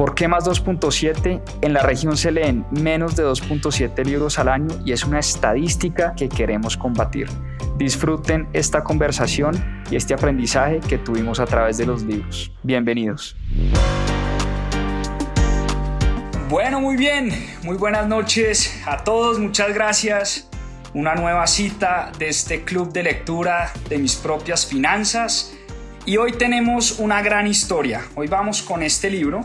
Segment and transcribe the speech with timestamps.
[0.00, 1.42] ¿Por qué más 2.7?
[1.60, 6.14] En la región se leen menos de 2.7 libros al año y es una estadística
[6.14, 7.28] que queremos combatir.
[7.76, 12.50] Disfruten esta conversación y este aprendizaje que tuvimos a través de los libros.
[12.62, 13.36] Bienvenidos.
[16.48, 17.30] Bueno, muy bien.
[17.62, 19.38] Muy buenas noches a todos.
[19.38, 20.48] Muchas gracias.
[20.94, 25.54] Una nueva cita de este club de lectura de mis propias finanzas.
[26.06, 28.00] Y hoy tenemos una gran historia.
[28.14, 29.44] Hoy vamos con este libro,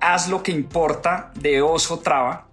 [0.00, 2.48] Haz lo que importa, de Oso Traba.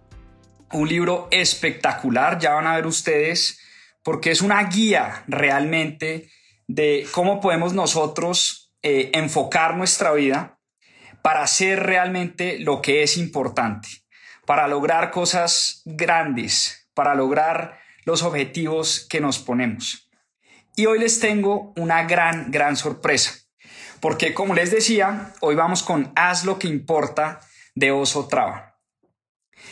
[0.72, 3.60] Un libro espectacular, ya van a ver ustedes
[4.04, 6.30] porque es una guía realmente
[6.68, 10.60] de cómo podemos nosotros eh, enfocar nuestra vida
[11.22, 13.88] para hacer realmente lo que es importante,
[14.46, 20.10] para lograr cosas grandes, para lograr los objetivos que nos ponemos.
[20.76, 23.36] Y hoy les tengo una gran, gran sorpresa,
[24.04, 27.40] porque como les decía, hoy vamos con Haz lo que importa
[27.74, 28.78] de Oso Traba.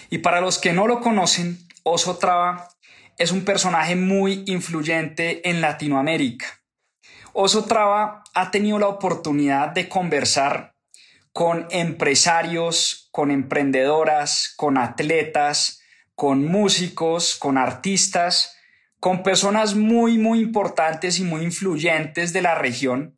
[0.10, 2.70] Y para los que no lo conocen, Oso Traba
[3.18, 6.46] es un personaje muy influyente en Latinoamérica.
[7.34, 10.78] Oso Traba ha tenido la oportunidad de conversar
[11.34, 15.82] con empresarios, con emprendedoras, con atletas,
[16.16, 18.56] con músicos, con artistas,
[19.02, 23.18] con personas muy, muy importantes y muy influyentes de la región.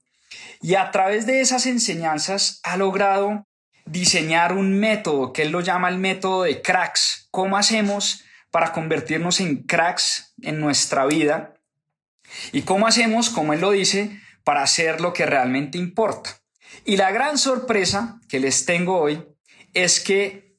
[0.64, 3.46] Y a través de esas enseñanzas ha logrado
[3.86, 7.28] diseñar un método que él lo llama el método de cracks.
[7.30, 11.56] ¿Cómo hacemos para convertirnos en cracks en nuestra vida.
[12.52, 16.40] ¿Y cómo hacemos, como él lo dice, para hacer lo que realmente importa?
[16.86, 19.26] Y la gran sorpresa que les tengo hoy
[19.74, 20.56] es que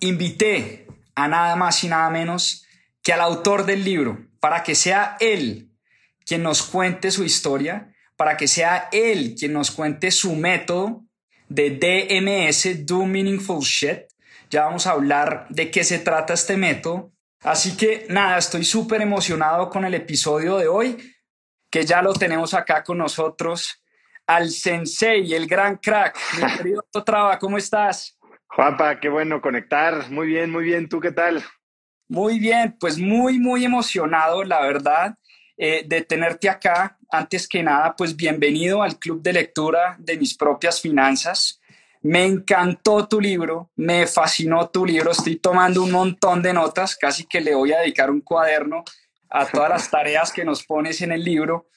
[0.00, 2.64] invité a nada más y nada menos
[3.02, 5.76] que al autor del libro, para que sea él
[6.24, 11.04] quien nos cuente su historia, para que sea él quien nos cuente su método
[11.48, 14.06] de DMS, Do Meaningful Shit.
[14.50, 17.12] Ya vamos a hablar de qué se trata este método
[17.46, 21.14] Así que nada, estoy súper emocionado con el episodio de hoy,
[21.70, 23.84] que ya lo tenemos acá con nosotros,
[24.26, 26.18] al sensei, el gran crack.
[26.42, 28.18] Mi querido Totrava, ¿cómo estás?
[28.48, 30.10] Juanpa, qué bueno conectar.
[30.10, 30.88] Muy bien, muy bien.
[30.88, 31.44] ¿Tú qué tal?
[32.08, 35.14] Muy bien, pues muy, muy emocionado, la verdad,
[35.56, 36.95] eh, de tenerte acá.
[37.10, 41.60] Antes que nada, pues bienvenido al club de lectura de mis propias finanzas.
[42.02, 47.24] Me encantó tu libro, me fascinó tu libro, estoy tomando un montón de notas, casi
[47.24, 48.84] que le voy a dedicar un cuaderno
[49.30, 51.68] a todas las tareas que nos pones en el libro.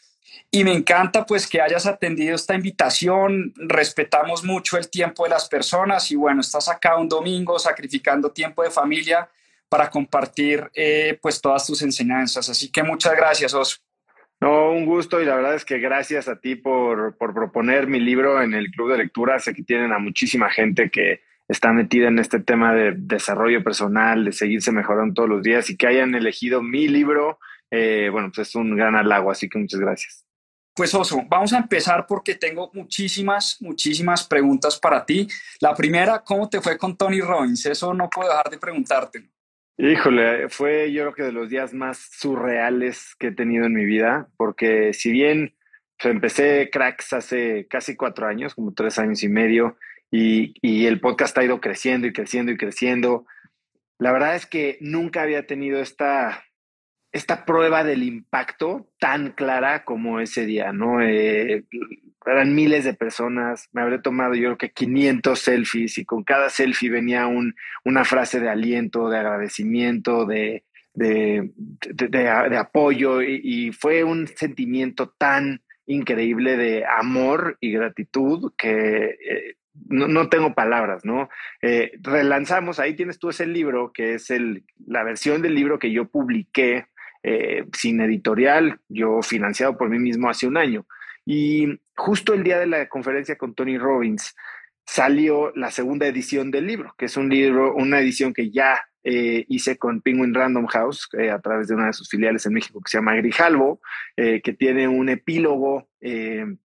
[0.51, 5.47] Y me encanta pues que hayas atendido esta invitación, respetamos mucho el tiempo de las
[5.47, 9.29] personas y bueno, estás acá un domingo sacrificando tiempo de familia
[9.67, 12.49] para compartir eh, pues todas tus enseñanzas.
[12.49, 13.77] Así que muchas gracias, Oso.
[14.41, 18.41] No, un gusto y la verdad es que gracias a ti por, proponer mi libro
[18.41, 19.39] en el club de lectura.
[19.39, 24.23] Sé que tienen a muchísima gente que está metida en este tema de desarrollo personal,
[24.23, 27.39] de seguirse mejorando todos los días y que hayan elegido mi libro.
[27.69, 30.25] Eh, bueno, pues es un gran halago, así que muchas gracias.
[30.73, 35.27] Pues Oso, vamos a empezar porque tengo muchísimas, muchísimas preguntas para ti.
[35.59, 37.65] La primera, ¿cómo te fue con Tony Robbins?
[37.65, 39.27] Eso no puedo dejar de preguntártelo.
[39.81, 43.85] Híjole, fue yo creo que de los días más surreales que he tenido en mi
[43.85, 45.55] vida, porque si bien
[45.97, 49.77] pues, empecé Cracks hace casi cuatro años, como tres años y medio,
[50.11, 53.25] y, y, el podcast ha ido creciendo y creciendo y creciendo,
[53.99, 56.43] la verdad es que nunca había tenido esta,
[57.11, 61.01] esta prueba del impacto tan clara como ese día, ¿no?
[61.01, 61.65] Eh,
[62.25, 66.49] eran miles de personas, me habré tomado yo creo que 500 selfies y con cada
[66.49, 70.63] selfie venía un, una frase de aliento, de agradecimiento, de,
[70.93, 79.55] de, apoyo y, fue un sentimiento tan increíble de amor y gratitud que eh,
[79.87, 81.29] no, tengo palabras, ¿no?
[81.61, 85.91] Eh, relanzamos, ahí tienes tú ese libro, que es el, la versión del libro que
[85.91, 86.87] yo publiqué
[87.23, 90.85] eh, sin editorial, yo financiado por mí mismo hace un año.
[91.25, 94.35] Y justo el día de la conferencia con Tony Robbins
[94.85, 99.45] salió la segunda edición del libro, que es un libro, una edición que ya eh,
[99.47, 102.81] hice con Penguin Random House eh, a través de una de sus filiales en México
[102.81, 103.81] que se llama Grijalvo,
[104.15, 105.87] que tiene un epílogo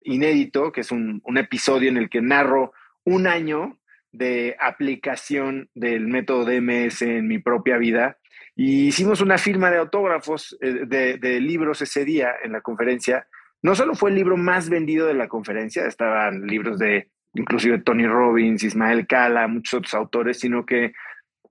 [0.01, 3.77] inédito, que es un, un, episodio en el que narro un año
[4.11, 8.17] de aplicación del método DMS en mi propia vida
[8.55, 13.27] Y hicimos una firma de autógrafos, eh, de, de libros ese día en la conferencia.
[13.61, 18.07] No solo fue el libro más vendido de la conferencia, estaban libros de inclusive Tony
[18.07, 20.93] Robbins, Ismael Cala, muchos otros autores, sino que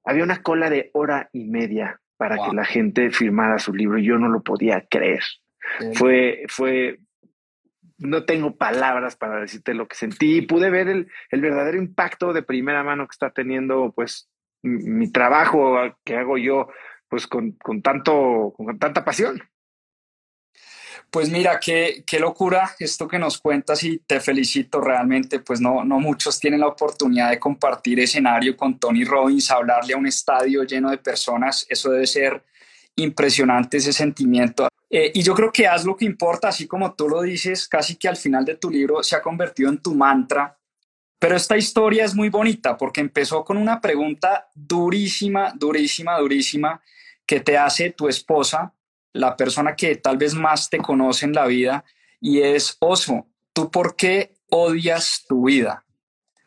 [0.05, 4.05] había una cola de hora y media para que la gente firmara su libro y
[4.05, 5.23] yo no lo podía creer.
[5.95, 7.01] Fue, fue,
[7.99, 10.43] no tengo palabras para decirte lo que sentí.
[10.43, 14.31] Pude ver el, el verdadero impacto de primera mano que está teniendo, pues,
[14.63, 16.69] mi, trabajo que hago yo,
[17.15, 19.41] pues, con, con tanto, con tanta pasión.
[21.13, 25.85] Pues mira, qué, qué, locura esto que nos cuentas y te felicito realmente, pues no,
[25.85, 30.65] no muchos tienen la oportunidad de compartir escenario con Tony Robbins, hablarle a un estadio
[30.65, 32.43] lleno de personas, eso debe ser
[32.97, 34.67] impresionante ese sentimiento.
[34.91, 37.95] Eh, y yo creo que haz lo que importa, así como tú lo dices, casi
[37.95, 40.59] que al final de tu libro se ha convertido en tu mantra.
[41.21, 46.83] Pero esta historia es muy bonita porque empezó con una pregunta durísima, durísima, durísima
[47.27, 48.73] que te hace tu esposa,
[49.13, 51.85] la persona que tal vez más te conoce en la vida,
[52.21, 55.85] y es, Oso, ¿tú por qué odias tu vida?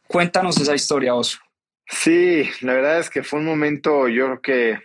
[0.07, 1.39] Cuéntanos esa historia, Oso.
[1.87, 4.79] Sí, la verdad es que fue un momento, yo creo que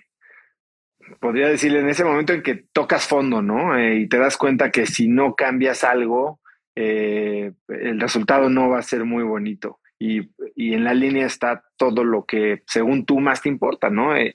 [1.20, 3.76] podría decirle en ese momento en que tocas fondo, ¿no?
[3.76, 6.40] Eh, y te das cuenta que si no cambias algo,
[6.74, 9.80] eh, el resultado no va a ser muy bonito.
[9.98, 14.16] Y, y, en la línea está todo lo que según tú más te importa, ¿no?
[14.16, 14.34] Eh,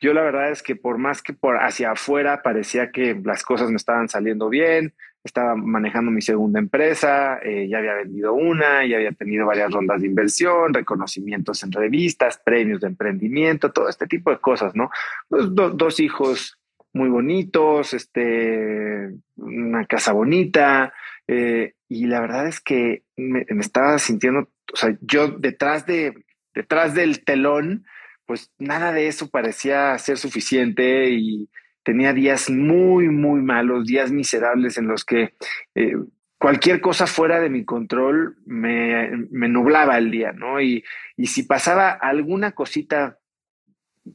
[0.00, 3.70] yo la verdad es que por más que por hacia afuera parecía que las cosas
[3.70, 8.96] me estaban saliendo bien, estaba manejando mi segunda empresa, eh, ya había vendido una, ya
[8.96, 14.30] había tenido varias rondas de inversión, reconocimientos en revistas, premios de emprendimiento, todo este tipo
[14.30, 14.90] de cosas, ¿no?
[15.28, 16.58] Pues dos hijos
[16.92, 20.92] muy bonitos, este, una casa bonita,
[21.26, 26.24] eh, y la verdad es que me, me, estaba sintiendo, o sea, yo detrás de,
[26.54, 27.84] detrás del telón,
[28.28, 31.48] pues nada de eso parecía ser suficiente y
[31.82, 35.32] tenía días muy, muy malos, días miserables en los que
[35.74, 35.94] eh,
[36.36, 40.60] cualquier cosa fuera de mi control me, nublaba el día, ¿no?
[40.60, 40.84] Y,
[41.16, 43.18] y, si pasaba alguna cosita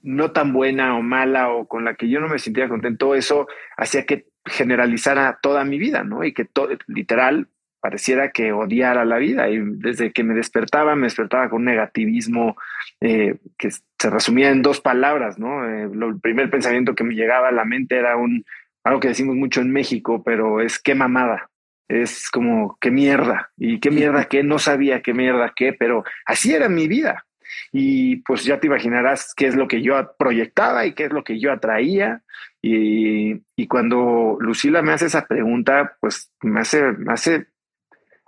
[0.03, 3.47] no tan buena o mala o con la que yo no me sentía contento, eso
[3.77, 6.23] hacía que generalizara toda mi vida, ¿no?
[6.23, 7.47] Y que todo, literal,
[7.83, 9.49] pareciera que odiara la vida.
[9.49, 12.55] Y desde que me despertaba, me despertaba con un negativismo
[13.01, 15.67] eh, que se resumía en dos palabras, ¿no?
[15.67, 18.45] Eh, el primer pensamiento que me llegaba a la mente era un,
[18.85, 21.49] algo que decimos mucho en México, pero es qué mamada.
[21.89, 23.51] Es como qué mierda.
[23.57, 27.25] Y qué mierda qué, no sabía qué mierda qué, pero así era mi vida.
[27.73, 31.25] Y pues ya te imaginarás qué es lo que yo proyectaba y qué es lo
[31.25, 32.21] que yo atraía.
[32.61, 37.47] Y, y cuando Lucila me hace esa pregunta, pues me hace, me hace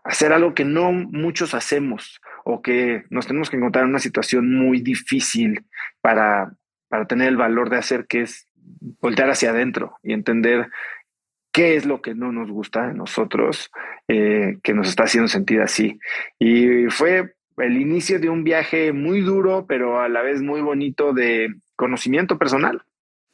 [0.06, 4.54] hacer algo que no muchos hacemos o que nos tenemos que encontrar en una situación
[4.54, 5.66] muy difícil
[6.00, 6.54] para,
[6.88, 8.48] para tener el valor de hacer, que es
[9.02, 10.69] voltear hacia adentro y entender
[11.52, 13.72] qué es lo que no nos gusta de nosotros,
[14.07, 16.00] eh, que nos está haciendo sentir así.
[16.38, 21.13] Y fue el inicio de un viaje muy duro, pero a la vez muy bonito
[21.13, 22.84] de conocimiento personal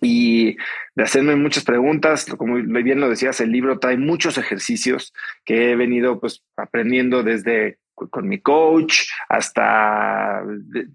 [0.01, 0.57] y
[0.95, 2.25] de hacerme muchas preguntas.
[2.38, 5.13] Como bien lo decías, el libro trae muchos ejercicios
[5.45, 7.77] que he venido pues aprendiendo desde
[8.09, 10.43] con mi coach hasta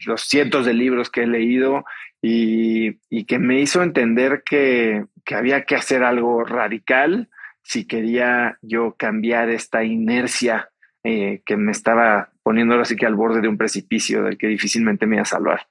[0.07, 1.85] los cientos de libros que he leído
[2.21, 7.29] y, que me hizo entender que, había que hacer algo radical
[7.63, 10.71] si quería yo cambiar esta inercia
[11.05, 14.47] eh, que me estaba poniendo ahora sí que al borde de un precipicio del que
[14.47, 15.67] difícilmente me iba a salvar.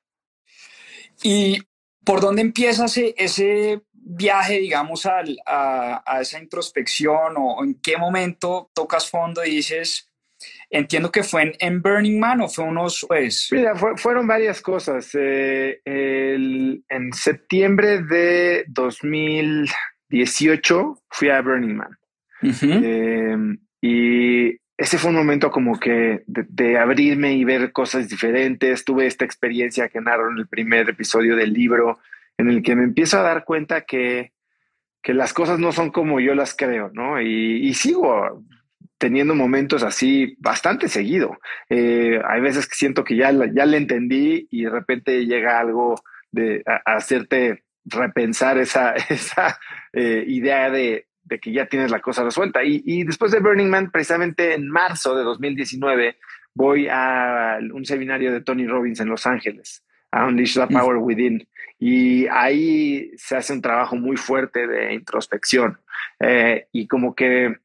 [1.24, 1.62] Y
[2.06, 5.22] ¿Por dónde empieza ese, viaje, digamos, a,
[6.22, 10.10] esa introspección o, en qué momento tocas fondo y dices,
[10.70, 13.50] entiendo que fue en, Burning Man o fue unos, pues...
[13.52, 15.10] Mira, fueron varias cosas.
[15.14, 21.98] Eh, en septiembre de 2018 fui a Burning Man.
[22.44, 23.36] Eh,
[23.82, 28.84] y ese fue un momento como que de, abrirme y ver cosas diferentes.
[28.84, 32.00] Tuve esta experiencia que narro en el primer episodio del libro,
[32.38, 34.34] en el que me empiezo a dar cuenta que,
[35.02, 37.22] que las cosas no son como yo las creo, ¿no?
[37.22, 38.44] Y, sigo
[38.98, 41.38] teniendo momentos así bastante seguido.
[41.70, 45.96] Eh, hay veces que siento que ya, ya le entendí y de repente llega algo
[46.32, 49.58] de hacerte repensar esa, esa
[49.94, 52.64] eh, idea de, de que ya tienes la cosa resuelta.
[52.64, 56.18] Y, después de Burning Man, precisamente en marzo de 2019,
[56.54, 61.48] voy a un seminario de Tony Robbins en Los Ángeles, a Unleash the Power Within.
[61.80, 65.80] Y ahí se hace un trabajo muy fuerte de introspección.
[66.20, 67.58] Eh, y como que,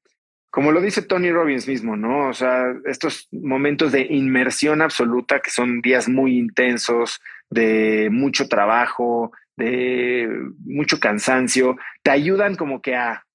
[0.51, 2.29] como lo dice Tony Robbins mismo, ¿no?
[2.29, 9.33] O sea, estos momentos de inmersión absoluta, que son días muy intensos, de mucho trabajo,
[9.57, 10.29] de
[10.65, 13.27] mucho cansancio, te ayudan como que a,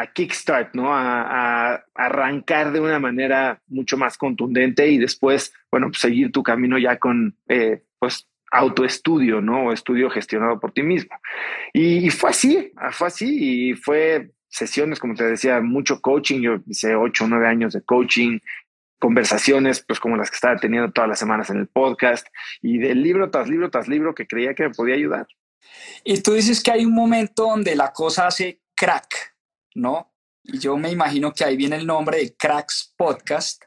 [0.00, 0.92] a kickstart, ¿no?
[0.92, 6.78] A, arrancar de una manera mucho más contundente y después, bueno, pues seguir tu camino
[6.78, 9.66] ya con, eh, pues, autoestudio, ¿no?
[9.66, 11.14] O estudio gestionado por ti mismo.
[11.72, 16.40] Y, fue así, fue así y fue sesiones, como te decía, mucho coaching.
[16.40, 18.40] Yo hice ocho o nueve años de coaching,
[18.98, 22.26] conversaciones, pues como las que estaba teniendo todas las semanas en el podcast
[22.60, 25.26] y de libro tras libro tras libro que creía que me podía ayudar.
[26.04, 29.29] Y tú dices que hay un momento donde la cosa hace crack,
[29.74, 30.12] ¿no?
[30.42, 33.62] Y yo me imagino que ahí viene el nombre de Cracks Podcast.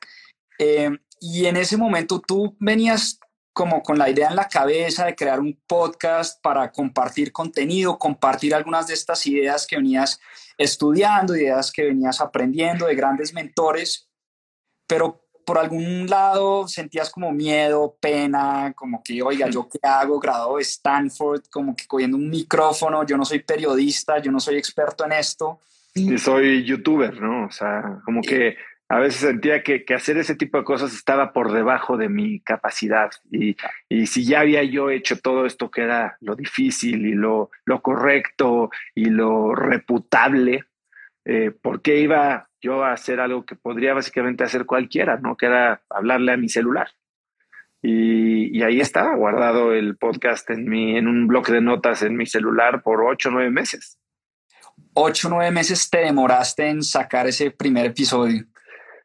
[0.60, 3.20] Eh, y en ese momento tú venías
[3.54, 8.56] como con la idea en la cabeza de crear un podcast para compartir contenido, compartir
[8.56, 10.20] algunas de estas ideas que venías
[10.58, 14.10] estudiando, ideas que venías aprendiendo de grandes mentores,
[14.88, 20.20] pero por algún lado sentías como miedo, pena, como que, oiga, ¿yo qué hago?
[20.20, 24.58] Graduado de Stanford, como que cogiendo un micrófono, yo no soy periodista, yo no soy
[24.58, 25.60] experto en esto.
[25.96, 27.46] Y soy youtuber, ¿no?
[27.46, 28.58] O sea, como que
[28.90, 33.10] a veces sentía que, hacer ese tipo de cosas estaba por debajo de mi capacidad.
[33.32, 33.56] Y,
[34.06, 37.50] si ya había yo hecho todo esto que era lo difícil y lo,
[37.82, 40.66] correcto y lo reputable,
[41.26, 45.36] eh, ¿por qué iba yo a hacer algo que podría básicamente hacer cualquiera, ¿no?
[45.38, 46.90] Que era hablarle a mi celular.
[47.82, 52.26] Y, ahí estaba guardado el podcast en, mi, en un bloque de notas en mi
[52.26, 54.00] celular por ocho o nueve meses.
[54.94, 58.46] Ocho o nueve meses te demoraste en sacar ese primer episodio.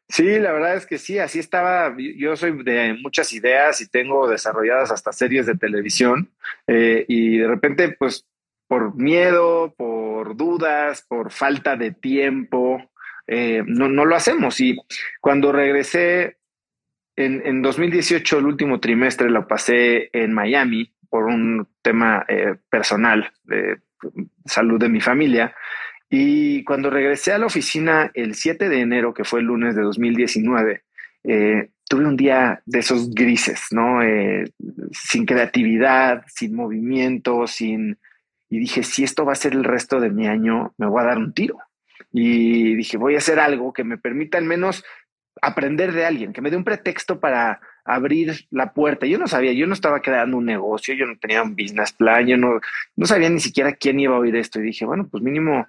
[0.07, 1.95] Sí, la verdad es que sí, así estaba.
[1.97, 6.31] Yo soy de muchas ideas y tengo desarrolladas hasta series de televisión
[6.65, 8.25] eh, y de repente, pues,
[8.67, 12.89] por miedo, por dudas, por falta de tiempo,
[13.27, 14.59] eh, no, no, lo hacemos.
[14.59, 14.77] Y
[15.21, 16.37] cuando regresé
[17.15, 23.31] en, en, 2018, el último trimestre lo pasé en Miami por un tema eh, personal
[23.43, 23.79] de
[24.45, 25.55] salud de mi familia.
[26.09, 29.83] Y cuando regresé a la oficina el 7 de enero, que fue el lunes de
[29.83, 30.83] 2019,
[31.23, 34.01] eh, tuve un día de esos grises, ¿no?
[34.01, 34.45] Eh,
[34.91, 37.97] sin creatividad, sin movimiento, sin...
[38.49, 41.07] Y dije, si esto va a ser el resto de mi año, me voy a
[41.07, 41.59] dar un tiro.
[42.11, 44.83] Y dije, voy a hacer algo que me permita al menos
[45.41, 49.05] aprender de alguien, que me dé un pretexto para abrir la puerta.
[49.05, 52.25] Yo no sabía, yo no estaba creando un negocio, yo no tenía un business plan,
[52.25, 52.59] yo no,
[52.95, 54.59] no sabía ni siquiera quién iba a oír esto.
[54.59, 55.67] Y dije, bueno, pues mínimo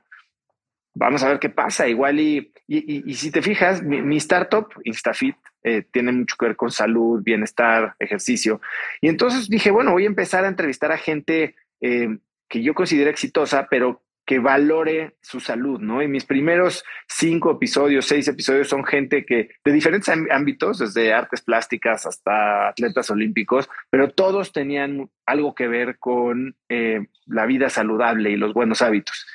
[0.94, 1.88] vamos a ver qué pasa.
[1.88, 6.70] Igual y, y, si te fijas, mi, startup, InstaFit, eh, tiene mucho que ver con
[6.70, 8.60] salud, bienestar, ejercicio.
[9.00, 12.18] Y entonces dije, bueno, voy a empezar a entrevistar a gente eh,
[12.48, 16.02] que yo considero exitosa, pero que valore su salud, ¿no?
[16.02, 21.40] Y mis primeros cinco episodios, seis episodios son gente que de diferentes ámbitos, desde artes
[21.42, 28.30] plásticas hasta atletas olímpicos, pero todos tenían algo que ver con eh, la vida saludable
[28.30, 29.26] y los buenos hábitos.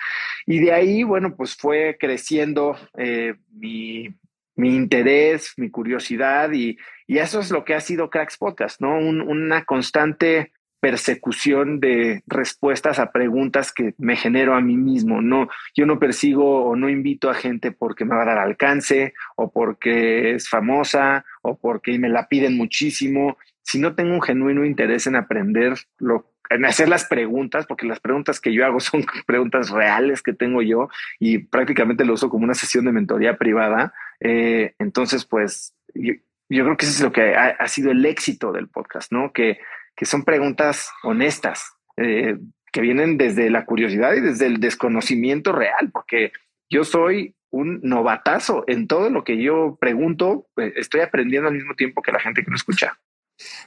[0.45, 4.13] Y de ahí, bueno, pues fue creciendo eh, mi,
[4.57, 8.97] interés, mi curiosidad y, eso es lo que ha sido Cracks Podcast, ¿no?
[8.97, 10.53] una constante
[10.85, 15.19] persecución de respuestas a preguntas que me genero a mí mismo.
[15.19, 19.15] No, yo no persigo o no invito a gente porque me va a dar alcance
[19.35, 23.37] o porque es famosa o porque me la piden muchísimo.
[23.63, 27.99] Si no tengo un genuino interés en aprender lo en hacer las preguntas, porque las
[27.99, 32.43] preguntas que yo hago son preguntas reales que tengo yo y prácticamente lo uso como
[32.43, 33.93] una sesión de mentoría privada.
[34.19, 36.13] Eh, entonces, pues yo,
[36.49, 39.31] creo que eso es lo que ha, sido el éxito del podcast, ¿no?
[39.33, 39.59] Que,
[39.95, 42.37] que son preguntas honestas, eh,
[42.71, 46.31] que vienen desde la curiosidad y desde el desconocimiento real, porque
[46.69, 51.73] yo soy un novatazo en todo lo que yo pregunto, pues, estoy aprendiendo al mismo
[51.75, 52.99] tiempo que la gente que lo escucha.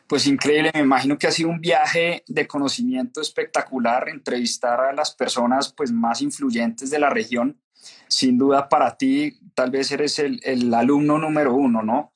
[0.07, 5.15] Pues increíble, me imagino que ha sido un viaje de conocimiento espectacular, entrevistar a las
[5.15, 7.61] personas pues más influyentes de la región.
[8.09, 12.15] Sin duda para ti tal vez eres el, el alumno número uno, ¿no?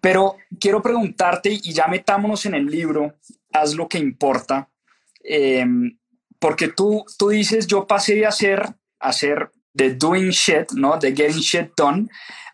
[0.00, 3.18] Pero quiero preguntarte, y ya metámonos en el libro,
[3.52, 4.70] haz lo que importa,
[5.22, 5.98] em,
[6.38, 8.62] porque tú, tú dices, yo pasé de hacer,
[9.00, 10.98] hacer de doing shit, ¿no?
[10.98, 12.08] De getting shit done,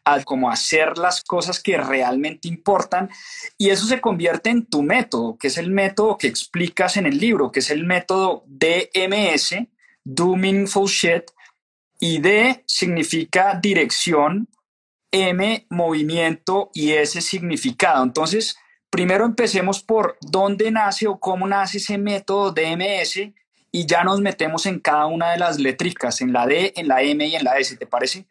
[0.05, 3.09] a como hacer las cosas que realmente importan
[3.57, 7.19] y eso se convierte en tu método, que es el método que explicas en el
[7.19, 9.67] libro, que es el método DMS,
[10.05, 11.31] Do Meaningful Shit,
[11.99, 14.49] y D significa dirección,
[15.11, 18.03] M movimiento y S significado.
[18.03, 18.57] Entonces,
[18.91, 23.33] primero empecemos por dónde nace o cómo nace ese método DMS
[23.75, 27.03] y ya nos metemos en cada una de las letricas, en la D, en la
[27.03, 28.25] M y en la S, ¿te parece?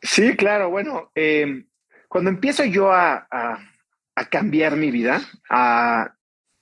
[0.00, 0.70] Sí, claro.
[0.70, 1.66] Bueno, em,
[2.06, 3.26] cuando empiezo yo a,
[4.30, 5.20] cambiar mi vida,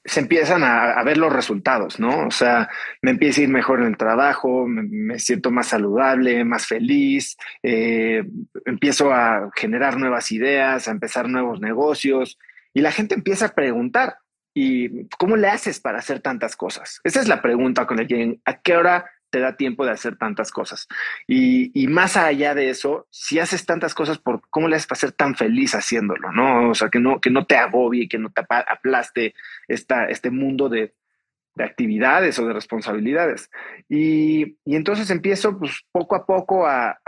[0.03, 2.27] se empiezan a, ver los resultados, ¿no?
[2.27, 2.71] O sea,
[3.03, 8.25] me empieza a ir mejor en el trabajo, me, siento más saludable, más feliz, eh,
[8.65, 12.39] empiezo a generar nuevas ideas, a empezar nuevos negocios
[12.73, 14.17] y la gente empieza a preguntar,
[14.55, 17.01] ¿y cómo le haces para hacer tantas cosas?
[17.05, 20.17] Esa es la pregunta con el que, ¿a qué hora te da tiempo de hacer
[20.17, 20.87] tantas cosas.
[21.27, 25.13] Y, más allá de eso, si haces tantas cosas, por ¿cómo le haces para ser
[25.13, 26.31] tan feliz haciéndolo?
[26.31, 26.71] ¿no?
[26.71, 29.35] O sea, que no, que no te agobie, que no te aplaste
[29.67, 30.95] esta, este mundo de,
[31.59, 33.51] actividades o de responsabilidades.
[33.89, 36.99] Y, entonces empiezo pues, poco a poco a,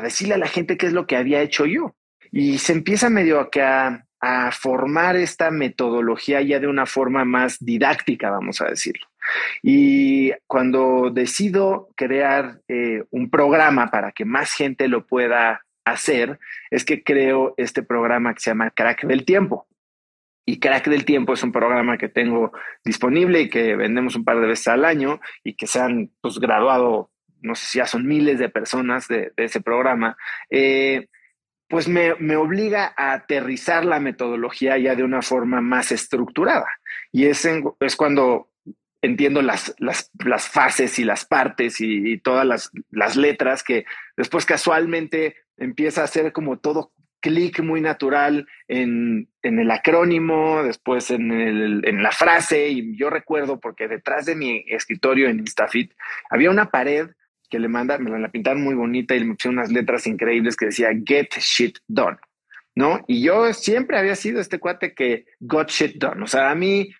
[0.00, 1.96] decirle a la gente qué es lo que había hecho yo.
[2.30, 7.24] Y se empieza medio a, que a, a formar esta metodología ya de una forma
[7.24, 9.06] más didáctica, vamos a decirlo.
[9.62, 16.38] Y cuando decido crear eh, un programa para que más gente lo pueda hacer,
[16.70, 19.66] es que creo este programa que se llama Crack del Tiempo.
[20.44, 22.52] Y Crack del Tiempo es un programa que tengo
[22.84, 26.38] disponible y que vendemos un par de veces al año y que se han pues,
[26.38, 27.10] graduado,
[27.42, 30.16] no sé si ya son miles de personas de, ese programa.
[30.50, 31.08] Eh,
[31.68, 36.66] pues me, obliga a aterrizar la metodología ya de una forma más estructurada.
[37.12, 37.46] Y es,
[37.80, 38.50] es cuando
[39.02, 40.10] entiendo las, las,
[40.48, 43.84] fases y las partes y, todas las, letras que
[44.16, 51.30] después casualmente empieza a hacer como todo clic muy natural en, el acrónimo, después en,
[51.32, 52.68] en, la frase.
[52.68, 55.92] Y yo recuerdo porque detrás de mi escritorio en Instafit
[56.30, 57.10] había una pared
[57.48, 60.66] que le manda, me la pintaron muy bonita y le pusieron unas letras increíbles que
[60.66, 62.18] decía Get Shit Done.
[62.74, 63.04] ¿No?
[63.08, 66.22] Y yo siempre había sido este cuate que got shit done.
[66.22, 66.94] O sea, a mí,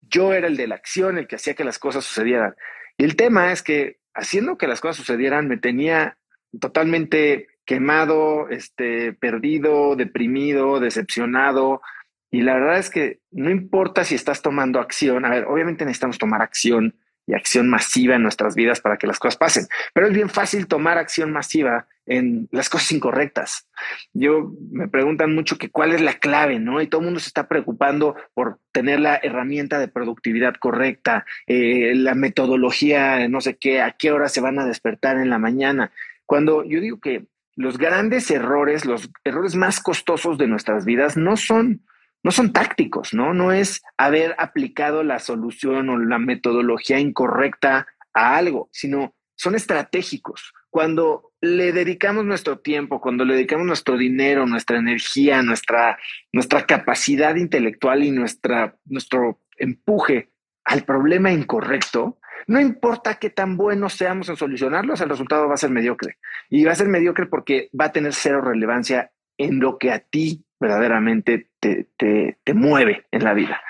[0.00, 2.54] yo era el de la acción, el que hacía que las cosas sucedieran.
[2.96, 6.16] Y el tema es que haciendo que las cosas sucedieran me tenía
[6.58, 11.82] totalmente quemado, este, perdido, deprimido, decepcionado.
[12.30, 16.16] Y la verdad es que no importa si estás tomando acción, a ver, obviamente necesitamos
[16.16, 16.94] tomar acción
[17.26, 19.66] y acción masiva en nuestras vidas para que las cosas pasen.
[19.92, 23.66] Pero es bien fácil tomar acción masiva en las cosas incorrectas.
[24.12, 26.80] Yo me preguntan mucho que cuál es la clave, ¿no?
[26.80, 31.94] Y todo el mundo se está preocupando por tener la herramienta de productividad correcta, eh,
[31.96, 35.90] la metodología, no sé qué, a qué hora se van a despertar en la mañana.
[36.26, 41.36] Cuando yo digo que los grandes errores, los errores más costosos de nuestras vidas no
[41.36, 41.82] son
[42.26, 43.34] no son tácticos, ¿no?
[43.34, 50.52] No es haber aplicado la solución o la metodología incorrecta a algo, sino son estratégicos.
[50.68, 56.00] Cuando le dedicamos nuestro tiempo, cuando le dedicamos nuestro dinero, nuestra energía, nuestra,
[56.32, 60.32] nuestra capacidad intelectual y nuestra, nuestro empuje
[60.64, 65.58] al problema incorrecto, no importa qué tan buenos seamos en solucionarlos, el resultado va a
[65.58, 66.18] ser mediocre.
[66.50, 70.00] Y va a ser mediocre porque va a tener cero relevancia en lo que a
[70.00, 73.62] ti verdaderamente te, te, mueve en la vida.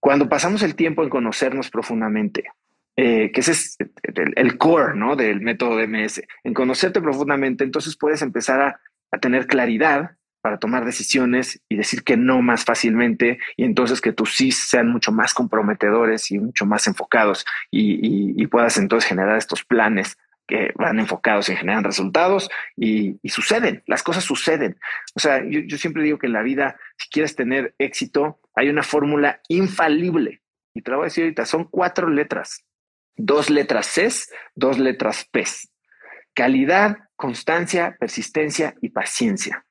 [0.00, 2.44] Cuando pasamos el tiempo en conocernos profundamente,
[2.96, 3.76] eh, que ese es
[4.36, 5.16] el, core ¿no?
[5.16, 10.84] del método DMS, en conocerte profundamente, entonces puedes empezar a, a, tener claridad para tomar
[10.84, 15.34] decisiones y decir que no más fácilmente y entonces que tus sí sean mucho más
[15.34, 21.48] comprometedores y mucho más enfocados y, y puedas entonces generar estos planes que van enfocados
[21.48, 24.78] en generar resultados y, suceden, las cosas suceden.
[25.14, 28.82] O sea, yo, siempre digo que en la vida, si quieres tener éxito, hay una
[28.82, 30.42] fórmula infalible.
[30.74, 32.64] Y te lo voy a decir ahorita, son cuatro letras.
[33.16, 34.08] Dos letras C,
[34.54, 35.44] dos letras P.
[36.34, 39.64] Calidad, constancia, persistencia y paciencia.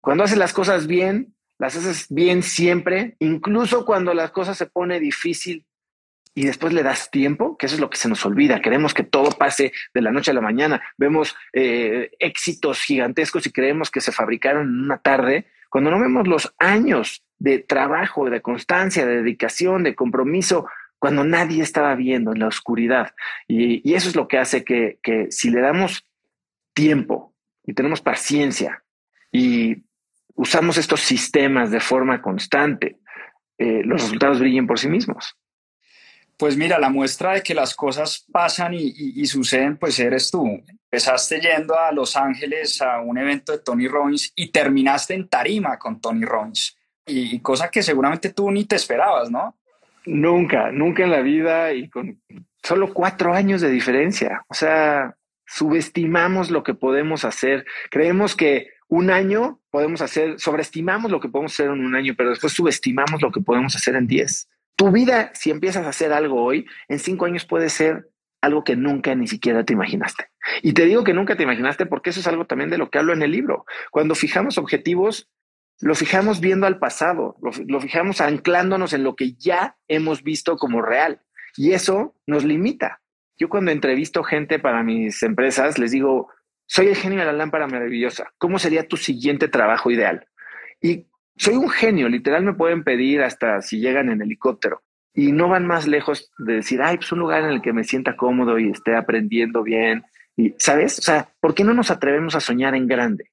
[0.00, 4.98] Cuando haces las cosas bien, las haces bien siempre, incluso cuando las cosas se pone
[4.98, 5.66] difícil
[6.34, 8.60] y después le das tiempo, que eso es lo que se nos olvida.
[8.60, 10.80] Queremos que todo pase de la noche a la mañana.
[10.96, 16.28] Vemos eh, éxitos gigantescos y creemos que se fabricaron en una tarde, cuando no vemos
[16.28, 20.66] los años de trabajo, de constancia, de dedicación, de compromiso,
[21.00, 23.14] cuando nadie estaba viendo en la oscuridad.
[23.48, 24.98] Y, eso es lo que hace que,
[25.30, 26.06] si le damos
[26.74, 28.84] tiempo y tenemos paciencia
[29.32, 29.84] y
[30.34, 33.00] usamos estos sistemas de forma constante,
[33.58, 35.36] eh, los resultados brillen por sí mismos.
[36.40, 40.46] Pues mira, la muestra de que las cosas pasan y, suceden, pues eres tú.
[40.90, 45.78] Empezaste yendo a Los Ángeles a un evento de Tony Robbins y terminaste en tarima
[45.78, 46.78] con Tony Robbins.
[47.04, 49.58] Y, cosa que seguramente tú ni te esperabas, ¿no?
[50.06, 52.18] Nunca, nunca en la vida y con
[52.62, 54.42] solo cuatro años de diferencia.
[54.48, 55.14] O sea,
[55.46, 57.66] subestimamos lo que podemos hacer.
[57.90, 62.30] Creemos que un año podemos hacer, sobreestimamos lo que podemos hacer en un año, pero
[62.30, 64.48] después subestimamos lo que podemos hacer en diez.
[64.80, 68.08] Tu vida, si empiezas a hacer algo hoy, en cinco años puede ser
[68.40, 70.30] algo que nunca ni siquiera te imaginaste.
[70.62, 72.96] Y te digo que nunca te imaginaste porque eso es algo también de lo que
[72.96, 73.66] hablo en el libro.
[73.90, 75.28] Cuando fijamos objetivos,
[75.80, 80.80] lo fijamos viendo al pasado, lo, fijamos anclándonos en lo que ya hemos visto como
[80.80, 81.20] real.
[81.58, 83.02] Y eso nos limita.
[83.38, 86.30] Yo cuando entrevisto gente para mis empresas, les digo,
[86.64, 88.32] soy el genio de la lámpara maravillosa.
[88.38, 90.26] ¿Cómo sería tu siguiente trabajo ideal?
[90.80, 91.09] Y
[91.40, 94.82] soy un genio, literal me pueden pedir hasta si llegan en helicóptero.
[95.14, 97.82] Y no van más lejos de decir, ay, pues un lugar en el que me
[97.82, 100.04] sienta cómodo y esté aprendiendo bien.
[100.36, 100.98] Y, ¿sabes?
[100.98, 103.30] O sea, ¿por qué no nos atrevemos a soñar en grande?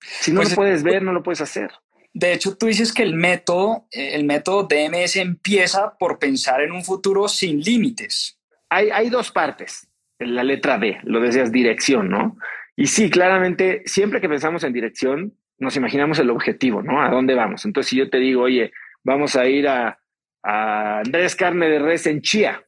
[0.00, 1.72] Si no pues lo puedes ver, no lo puedes hacer.
[2.14, 6.70] De hecho, tú dices que el método, eh, el método DMS empieza por pensar en
[6.70, 8.38] un futuro sin límites.
[8.68, 9.88] Hay, hay dos partes.
[10.20, 12.38] En la letra D, lo decías dirección, ¿no?
[12.76, 17.02] Y sí, claramente, siempre que pensamos en dirección, nos imaginamos el objetivo, ¿no?
[17.02, 17.64] ¿A dónde vamos?
[17.64, 18.72] Entonces, si yo te digo, oye,
[19.04, 19.98] vamos a ir a,
[20.40, 22.62] Andrés Carne de Res en Chía,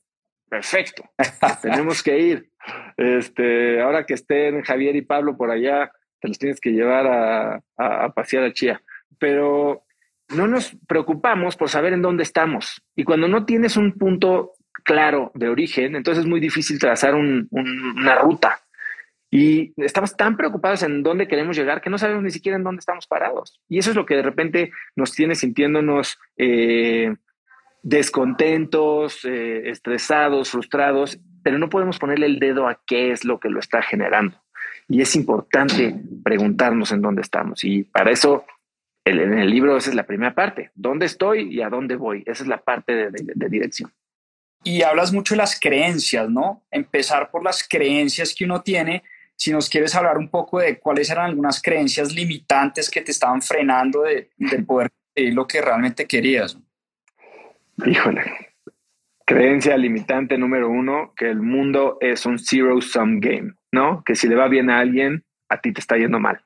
[0.49, 1.05] perfecto,
[1.63, 2.51] tenemos que ir.
[2.97, 7.63] Este, ahora que estén Javier y Pablo por allá, te los tienes que llevar a,
[7.79, 8.83] a, pasear a Chía.
[9.19, 9.85] Pero
[10.29, 12.83] no nos preocupamos por saber en dónde estamos.
[12.95, 14.53] Y cuando no tienes un punto
[14.85, 18.61] claro de origen, entonces es muy difícil trazar una ruta.
[19.31, 22.81] Y estamos tan preocupados en dónde queremos llegar que no sabemos ni siquiera en dónde
[22.81, 23.61] estamos parados.
[23.69, 27.15] Y eso es lo que de repente nos tiene sintiéndonos eh,
[27.83, 33.51] descontentos, eh, estresados, frustrados, pero no podemos ponerle el dedo a qué es lo que
[33.51, 34.37] lo está generando.
[34.89, 37.63] Y es importante preguntarnos en dónde estamos.
[37.63, 38.45] Y para eso,
[39.05, 40.73] en el libro esa es la primera parte.
[40.75, 42.25] ¿Dónde estoy y a dónde voy?
[42.27, 43.93] Esa es la parte de, de dirección.
[44.65, 46.65] Y hablas mucho de las creencias, ¿no?
[46.71, 49.05] Empezar por las creencias que uno tiene.
[49.41, 53.41] Si nos quieres hablar un poco de cuáles eran algunas creencias limitantes que te estaban
[53.41, 56.59] frenando de, de poder conseguir lo que realmente querías.
[57.87, 58.23] Híjole.
[59.25, 64.03] Creencia limitante número uno, que el mundo es un zero-sum game, ¿no?
[64.05, 66.45] Que si le va bien a alguien, a ti te está yendo mal.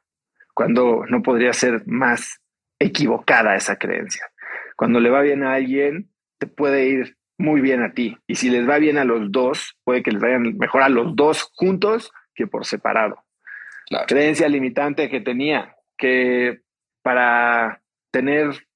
[0.54, 2.40] Cuando no podría ser más
[2.78, 4.30] equivocada esa creencia.
[4.76, 8.16] Cuando le va bien a alguien, te puede ir muy bien a ti.
[8.28, 11.16] Y si les va bien a los dos, puede que les vayan mejor a los
[11.16, 13.24] dos juntos que por separado.
[14.06, 16.62] Creencia limitante que tenía, que
[17.02, 18.66] para tener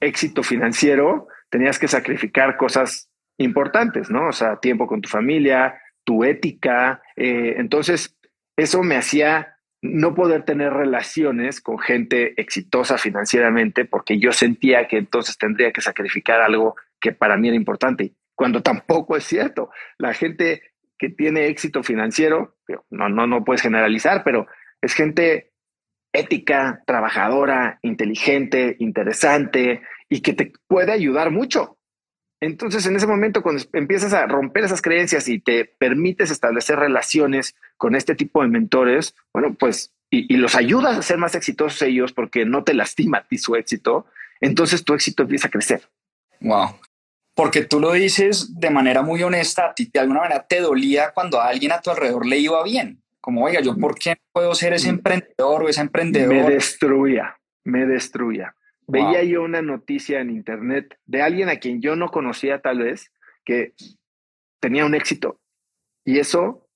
[0.00, 4.28] éxito financiero tenías que sacrificar cosas importantes, ¿no?
[4.28, 7.02] O sea, tiempo con tu familia, tu ética.
[7.16, 8.16] Eh, entonces,
[8.56, 14.96] eso me hacía no poder tener relaciones con gente exitosa financieramente porque yo sentía que
[14.96, 19.70] entonces tendría que sacrificar algo que para mí era importante, cuando tampoco es cierto.
[19.98, 20.62] La gente
[21.02, 22.54] que tiene éxito financiero,
[22.88, 24.46] no, no, no puedes generalizar, pero
[24.80, 25.50] es gente
[26.12, 31.76] ética, trabajadora, inteligente, interesante y que te puede ayudar mucho.
[32.40, 37.56] Entonces, en ese momento, cuando empiezas a romper esas creencias y te permites establecer relaciones
[37.76, 42.12] con este tipo de mentores, bueno, pues, y, los ayudas a ser más exitosos ellos
[42.12, 44.06] porque no te lastima a ti su éxito,
[44.40, 45.82] entonces tu éxito empieza a crecer.
[46.40, 46.76] Wow.
[47.34, 51.12] Porque tú lo dices de manera muy honesta, a ti de alguna manera te dolía
[51.14, 54.16] cuando a alguien a tu alrededor le iba bien como, oiga, yo por qué no
[54.32, 54.96] puedo ser ese mm.
[54.96, 56.42] emprendedor o esa emprendedora.
[56.42, 58.56] Me destruía, me destruía.
[58.88, 63.12] Veía yo una noticia en internet de alguien a quien yo no conocía tal vez,
[63.44, 63.74] que
[64.60, 65.40] tenía un éxito
[66.04, 66.68] y eso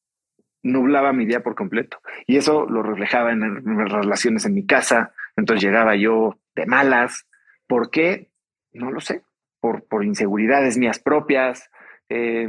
[0.62, 1.98] nublaba mi día por completo.
[2.28, 5.12] Y eso lo reflejaba en, las relaciones en mi casa.
[5.36, 7.26] Entonces llegaba yo de malas.
[7.66, 8.30] ¿Por qué?
[8.72, 9.22] No lo sé.
[9.60, 11.70] Por, por inseguridades mías propias,
[12.08, 12.48] eh,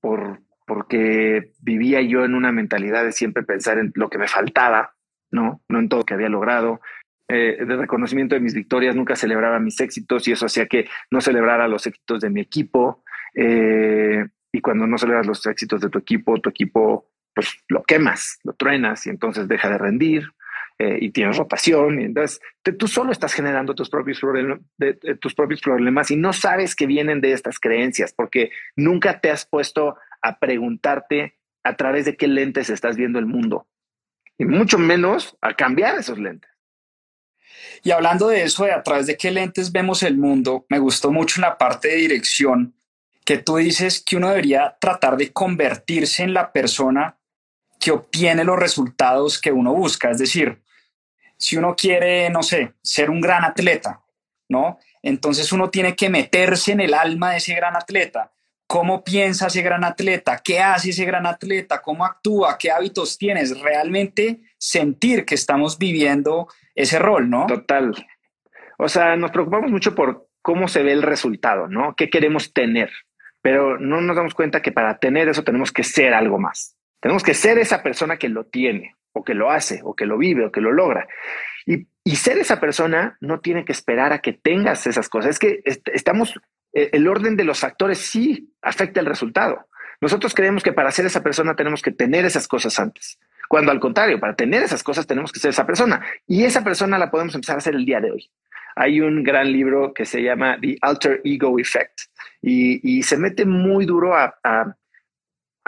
[0.00, 4.94] por, porque vivía yo en una mentalidad de siempre pensar en lo que me faltaba,
[5.30, 5.62] ¿no?
[5.68, 6.80] No en todo lo que había logrado.
[7.28, 11.20] Eh, de reconocimiento de mis victorias, nunca celebraba mis éxitos y eso hacía que no
[11.20, 13.02] celebrara los éxitos de mi equipo.
[13.34, 18.40] Eh, y cuando no celebras los éxitos de tu equipo, tu equipo pues lo quemas,
[18.44, 20.32] lo truenas y entonces deja de rendir
[20.78, 22.00] eh, y tienes rotación.
[22.00, 22.40] Entonces
[22.78, 24.20] tú solo estás generando tus propios,
[25.20, 29.44] tus propios problemas y no sabes que vienen de estas creencias porque nunca te has
[29.44, 33.66] puesto a preguntarte a través de qué lentes estás viendo el mundo.
[34.38, 36.50] Y mucho menos a cambiar esos lentes.
[37.82, 41.10] Y hablando de eso, de a través de qué lentes vemos el mundo, me gustó
[41.10, 42.74] mucho la parte de dirección
[43.24, 47.18] que tú dices que uno debería tratar de convertirse en la persona
[47.78, 50.10] que obtiene los resultados que uno busca.
[50.10, 50.62] Es decir,
[51.38, 54.02] si uno quiere, no sé, ser un gran atleta,
[54.48, 54.78] ¿no?
[55.02, 58.32] Entonces uno tiene que meterse en el alma de ese gran atleta
[58.68, 63.58] cómo piensa ese gran atleta, qué hace ese gran atleta, cómo actúa, qué hábitos tienes,
[63.60, 67.46] realmente sentir que estamos viviendo ese rol, ¿no?
[67.46, 67.94] Total.
[68.76, 71.94] O sea, nos preocupamos mucho por cómo se ve el resultado, ¿no?
[71.96, 72.92] ¿Qué queremos tener?
[73.40, 76.76] Pero no nos damos cuenta que para tener eso tenemos que ser algo más.
[77.00, 78.94] Tenemos que ser esa persona que lo tiene.
[79.12, 81.06] O que lo hace, o que lo vive, o que lo logra.
[81.66, 85.32] Y, ser esa persona no tiene que esperar a que tengas esas cosas.
[85.32, 86.34] Es que estamos,
[86.72, 89.66] eh, el orden de los factores sí afecta el resultado.
[90.00, 93.18] Nosotros creemos que para ser esa persona tenemos que tener esas cosas antes.
[93.48, 96.04] Cuando al contrario, para tener esas cosas tenemos que ser esa persona.
[96.26, 98.30] Y esa persona la podemos empezar a hacer el día de hoy.
[98.76, 102.00] Hay un gran libro que se llama The Alter Ego Effect
[102.40, 104.76] y, se mete muy duro a,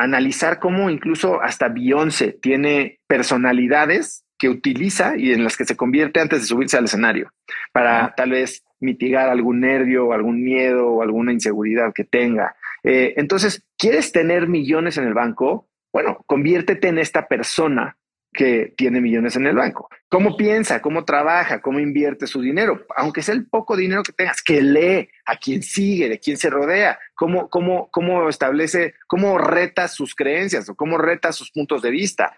[0.03, 6.21] analizar cómo incluso hasta Beyoncé tiene personalidades que utiliza y en las que se convierte
[6.21, 7.31] antes de subirse al escenario
[7.73, 12.57] para tal vez mitigar algún nervio o algún miedo o alguna inseguridad que tenga.
[12.83, 15.69] Eh, entonces, ¿quieres tener millones en el banco?
[15.93, 17.99] Bueno, conviértete en esta persona
[18.33, 19.89] que tiene millones en el banco.
[20.09, 20.81] ¿Cómo piensa?
[20.81, 21.61] ¿Cómo trabaja?
[21.61, 22.87] ¿Cómo invierte su dinero?
[22.97, 26.49] Aunque sea el poco dinero que tengas, que lee a quién sigue, de quién se
[26.49, 31.91] rodea, cómo, cómo, cómo establece, cómo reta sus creencias o cómo reta sus puntos de
[31.91, 32.35] vista.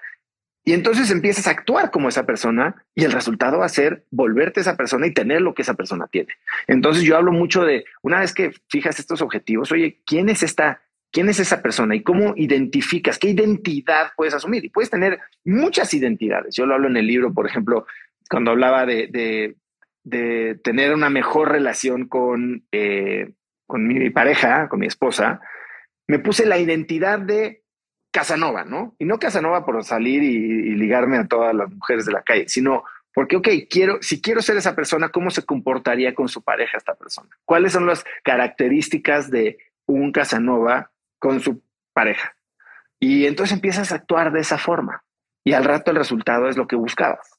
[0.64, 4.60] Y entonces empiezas a actuar como esa persona y el resultado va a ser volverte
[4.60, 6.30] esa persona y tener lo que esa persona tiene.
[6.66, 10.82] Entonces yo hablo mucho de, una vez que fijas estos objetivos, oye, ¿quién es esta
[11.12, 13.18] ¿Quién es esa persona y cómo identificas?
[13.18, 14.64] ¿Qué identidad puedes asumir?
[14.64, 16.56] Y puedes tener muchas identidades.
[16.56, 17.86] Yo lo hablo en el libro, por ejemplo,
[18.30, 19.54] cuando hablaba de,
[20.64, 23.34] tener una mejor relación con, eh,
[23.72, 25.40] con mi pareja, con mi esposa,
[26.06, 27.64] me puse la identidad de
[28.12, 28.94] Casanova, ¿no?
[28.98, 32.84] Y no Casanova por salir y, ligarme a todas las mujeres de la calle, sino
[33.14, 36.94] porque, ok, quiero, si quiero ser esa persona, ¿cómo se comportaría con su pareja esta
[36.94, 37.30] persona?
[37.46, 39.56] ¿Cuáles son las características de
[39.86, 42.34] un Casanova con su pareja.
[43.00, 45.02] Y entonces empiezas a actuar de esa forma.
[45.44, 47.38] Y al rato el resultado es lo que buscabas.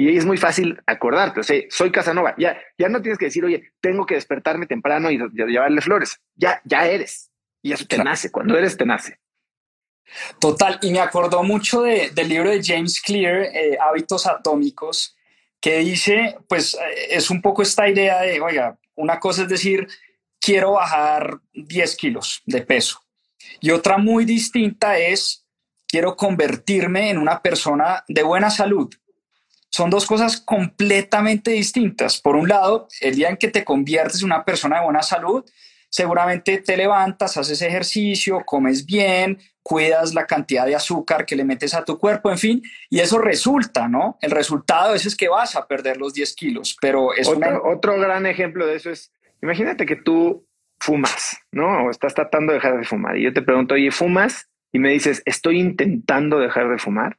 [0.00, 3.44] Y es muy fácil acordarte, o sea, soy Casanova, ya, ya no tienes que decir,
[3.44, 7.32] oye, tengo que despertarme temprano y llevarle flores, ya, ya eres.
[7.62, 9.18] Y eso te nace, cuando eres te nace.
[10.38, 15.16] Total, y me acordó mucho de, del libro de James Clear, eh, Hábitos Atómicos,
[15.60, 19.88] que dice, pues eh, es un poco esta idea de, oiga, una cosa es decir,
[20.40, 23.00] quiero bajar 10 kilos de peso.
[23.58, 25.44] Y otra muy distinta es,
[25.88, 28.94] quiero convertirme en una persona de buena salud.
[29.70, 32.20] Son dos cosas completamente distintas.
[32.20, 35.44] Por un lado, el día en que te conviertes en una persona de buena salud,
[35.90, 41.74] seguramente te levantas, haces ejercicio, comes bien, cuidas la cantidad de azúcar que le metes
[41.74, 44.18] a tu cuerpo, en fin, y eso resulta, ¿no?
[44.22, 48.24] El resultado es que vas a perder los 10 kilos, pero es otro, otro gran
[48.24, 50.46] ejemplo de eso es Imagínate que tú
[50.80, 51.86] fumas, ¿no?
[51.86, 53.16] O estás tratando de dejar de fumar.
[53.16, 54.48] Y yo te pregunto, oye, ¿fumas?
[54.72, 57.18] Y me dices, estoy intentando dejar de fumar.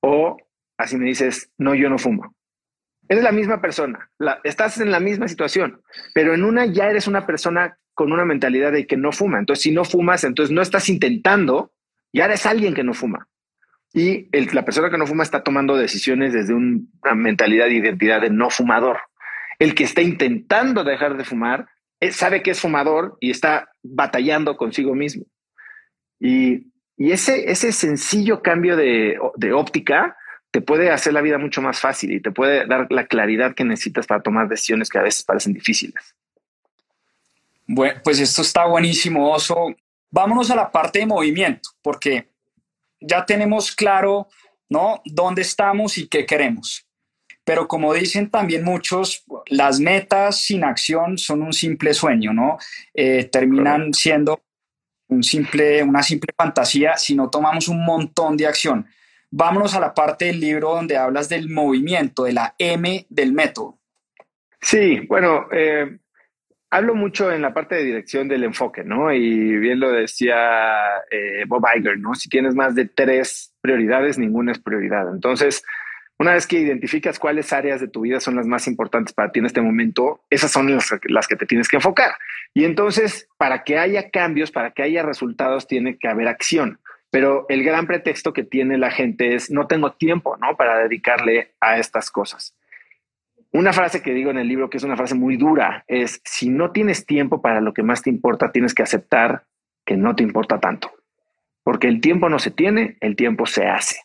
[0.00, 0.36] O
[0.78, 2.34] así me dices, no, yo no fumo.
[3.08, 4.10] Eres la misma persona,
[4.44, 5.80] estás en la misma situación,
[6.14, 9.38] pero en una ya eres una persona con una mentalidad de que no fuma.
[9.38, 11.72] Entonces, si no fumas, entonces no estás intentando,
[12.12, 13.28] ya eres alguien que no fuma.
[13.92, 18.30] Y la persona que no fuma está tomando decisiones desde una mentalidad de identidad de
[18.30, 18.98] no fumador.
[19.58, 21.66] El que está intentando dejar de fumar
[22.00, 25.24] eh, sabe que es fumador y está batallando consigo mismo.
[26.20, 29.18] Y, ese, ese sencillo cambio de,
[29.54, 30.16] óptica
[30.50, 33.64] te puede hacer la vida mucho más fácil y te puede dar la claridad que
[33.64, 36.14] necesitas para tomar decisiones que a veces parecen difíciles.
[37.66, 39.74] Bueno, pues esto está buenísimo, Oso.
[40.10, 42.30] Vámonos a la parte de movimiento, porque
[42.98, 44.28] ya tenemos claro,
[44.70, 45.02] ¿no?
[45.04, 46.86] Dónde estamos y qué queremos.
[47.44, 52.58] Pero como dicen también muchos, las metas sin acción son un simple sueño, ¿no?
[52.94, 54.42] Eh, terminan siendo
[55.08, 58.86] un simple, una simple fantasía si no tomamos un montón de acción.
[59.30, 63.78] Vámonos a la parte del libro donde hablas del movimiento, de la M del método.
[64.60, 65.98] Sí, bueno, eh,
[66.70, 69.12] hablo mucho en la parte de dirección del enfoque, ¿no?
[69.12, 70.34] Y bien lo decía
[71.10, 72.14] eh, Bob Iger, ¿no?
[72.14, 75.12] Si tienes más de tres prioridades, ninguna es prioridad.
[75.12, 75.62] Entonces,
[76.18, 79.38] una vez que identificas cuáles áreas de tu vida son las más importantes para ti
[79.38, 82.12] en este momento, esas son las, que te tienes que enfocar.
[82.54, 86.80] Y entonces, para que haya cambios, para que haya resultados, tiene que haber acción.
[87.10, 90.56] Pero el gran pretexto que tiene la gente es no tengo tiempo, ¿no?
[90.56, 92.54] Para dedicarle a estas cosas.
[93.50, 96.50] Una frase que digo en el libro, que es una frase muy dura, es si
[96.50, 99.44] no tienes tiempo para lo que más te importa, tienes que aceptar
[99.86, 100.92] que no te importa tanto.
[101.62, 104.02] Porque el tiempo no se tiene, el tiempo se hace.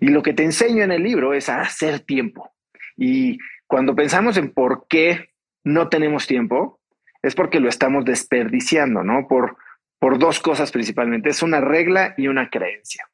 [0.00, 2.52] Y lo que te enseño en el libro es a hacer tiempo.
[2.96, 5.30] Y cuando pensamos en por qué
[5.64, 6.80] no tenemos tiempo,
[7.22, 9.26] es porque lo estamos desperdiciando, ¿no?
[9.26, 9.56] Por,
[10.04, 11.30] por dos cosas principalmente.
[11.30, 13.08] Es una regla y una creencia.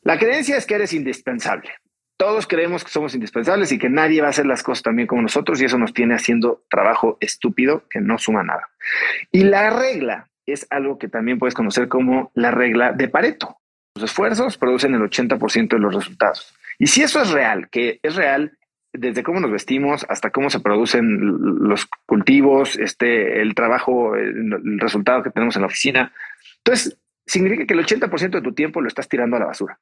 [0.00, 1.68] La creencia es que eres indispensable.
[2.16, 5.20] Todos creemos que somos indispensables y que nadie va a hacer las cosas también como
[5.20, 8.70] nosotros y eso nos tiene haciendo trabajo estúpido que no suma nada.
[9.32, 13.58] Y la regla es algo que también puedes conocer como la regla de Pareto
[14.02, 16.54] esfuerzos producen el 80% de los resultados.
[16.78, 18.56] Y si eso es real, que es real
[18.94, 21.18] desde cómo nos vestimos hasta cómo se producen
[21.68, 26.12] los cultivos, este, el trabajo, el, resultado que tenemos en la oficina.
[26.58, 29.78] Entonces, significa que el 80% de tu tiempo lo estás tirando a la basura.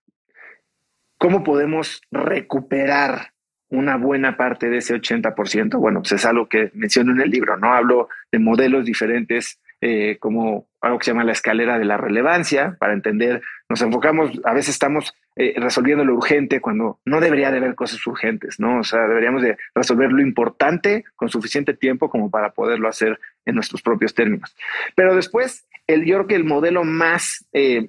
[1.19, 3.33] ¿Cómo podemos recuperar
[3.69, 5.79] una buena parte de ese 80%?
[5.79, 7.75] Bueno, pues es algo que menciono en el libro, ¿no?
[7.75, 12.77] Hablo de modelos diferentes eh, como algo que se llama la escalera de la relevancia,
[12.79, 17.57] para entender, nos enfocamos, a veces estamos eh, resolviendo lo urgente cuando no debería de
[17.57, 18.81] haber cosas urgentes, ¿no?
[18.81, 23.55] O sea, deberíamos de resolver lo importante con suficiente tiempo como para poderlo hacer en
[23.55, 24.55] nuestros propios términos.
[24.95, 27.89] Pero después, el, yo creo que el modelo más, eh,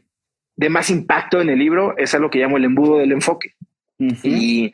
[0.55, 3.55] de más impacto en el libro es algo que llamo el embudo del enfoque.
[3.99, 4.71] y,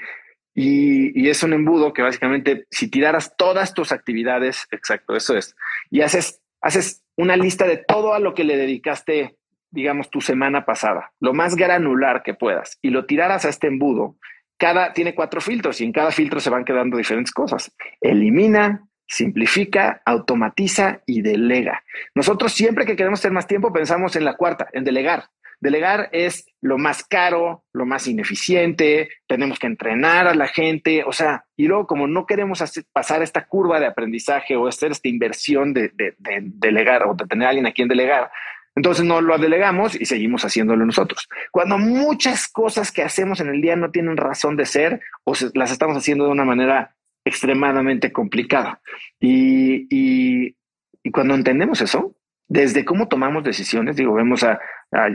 [0.53, 5.55] y, y es un embudo que básicamente, si tiraras todas tus actividades, exacto, eso es,
[5.89, 9.38] y haces, haces una lista de todo a lo que le dedicaste,
[9.71, 14.17] digamos, tu semana pasada, lo más granular que puedas, y lo tiraras a este embudo,
[14.57, 17.73] cada tiene cuatro filtros y en cada filtro se van quedando diferentes cosas.
[18.01, 21.83] Elimina, simplifica, automatiza y delega.
[22.13, 25.29] Nosotros siempre que queremos tener más tiempo pensamos en la cuarta, en delegar.
[25.61, 31.11] Delegar es lo más caro, lo más ineficiente, tenemos que entrenar a la gente, o
[31.11, 35.73] sea, y luego como no queremos pasar esta curva de aprendizaje o hacer esta inversión
[35.73, 38.31] de, delegar o de tener a alguien a quien delegar,
[38.79, 41.27] entonces no lo delegamos y seguimos haciéndolo nosotros.
[41.51, 45.71] Cuando muchas cosas que hacemos en el día no tienen razón de ser o las
[45.71, 48.79] estamos haciendo de una manera extremadamente complicada.
[49.19, 50.55] y
[51.11, 52.15] cuando entendemos eso,
[52.47, 54.59] desde cómo tomamos decisiones, digo, vemos a,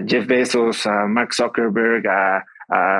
[0.07, 2.45] Jeff Bezos, a Mark Zuckerberg, a,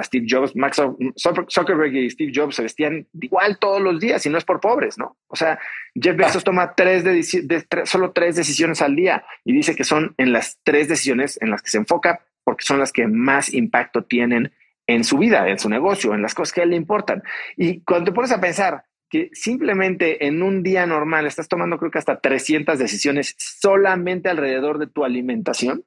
[0.03, 4.39] Steve Jobs, Mark Zuckerberg y Steve Jobs se vestían igual todos los días y no
[4.39, 5.17] es por pobres, ¿no?
[5.29, 5.59] O sea,
[5.95, 10.33] Jeff Bezos toma tres de, solo tres decisiones al día y dice que son en
[10.33, 14.53] las tres decisiones en las que se enfoca porque son las que más impacto tienen
[14.87, 17.23] en su vida, en su negocio, en las cosas que a él le importan.
[17.57, 21.91] Y cuando te pones a pensar, que simplemente en un día normal estás tomando creo
[21.91, 25.85] que hasta 300 decisiones solamente alrededor de tu alimentación,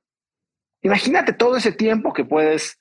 [0.82, 2.80] imagínate todo ese tiempo que puedes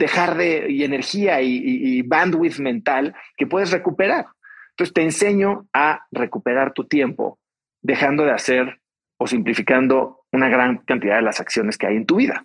[0.00, 4.26] dejar de energía y, y bandwidth mental que puedes recuperar.
[4.70, 7.38] Entonces te enseño a recuperar tu tiempo
[7.82, 8.80] dejando de hacer
[9.18, 12.44] o simplificando una gran cantidad de las acciones que hay en tu vida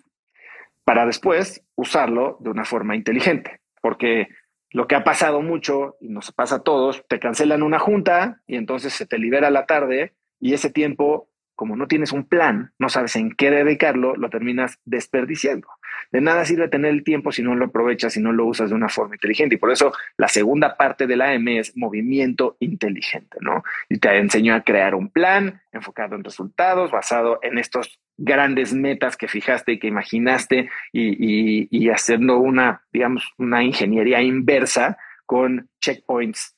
[0.84, 4.28] para después usarlo de una forma inteligente, porque
[4.70, 8.56] lo que ha pasado mucho, y nos pasa a todos, te cancelan una junta y
[8.56, 12.88] entonces se te libera la tarde y ese tiempo, como no tienes un plan, no
[12.88, 15.68] sabes en qué dedicarlo, lo terminas desperdiciando.
[16.12, 18.76] De nada sirve tener el tiempo si no lo aprovechas, si no lo usas de
[18.76, 19.56] una forma inteligente.
[19.56, 23.64] Y por eso la segunda parte de la M es movimiento inteligente, ¿no?
[23.88, 29.16] Y te enseño a crear un plan enfocado en resultados, basado en estos grandes metas
[29.16, 36.54] que fijaste y que imaginaste y, y, haciendo una, digamos, una ingeniería inversa con checkpoints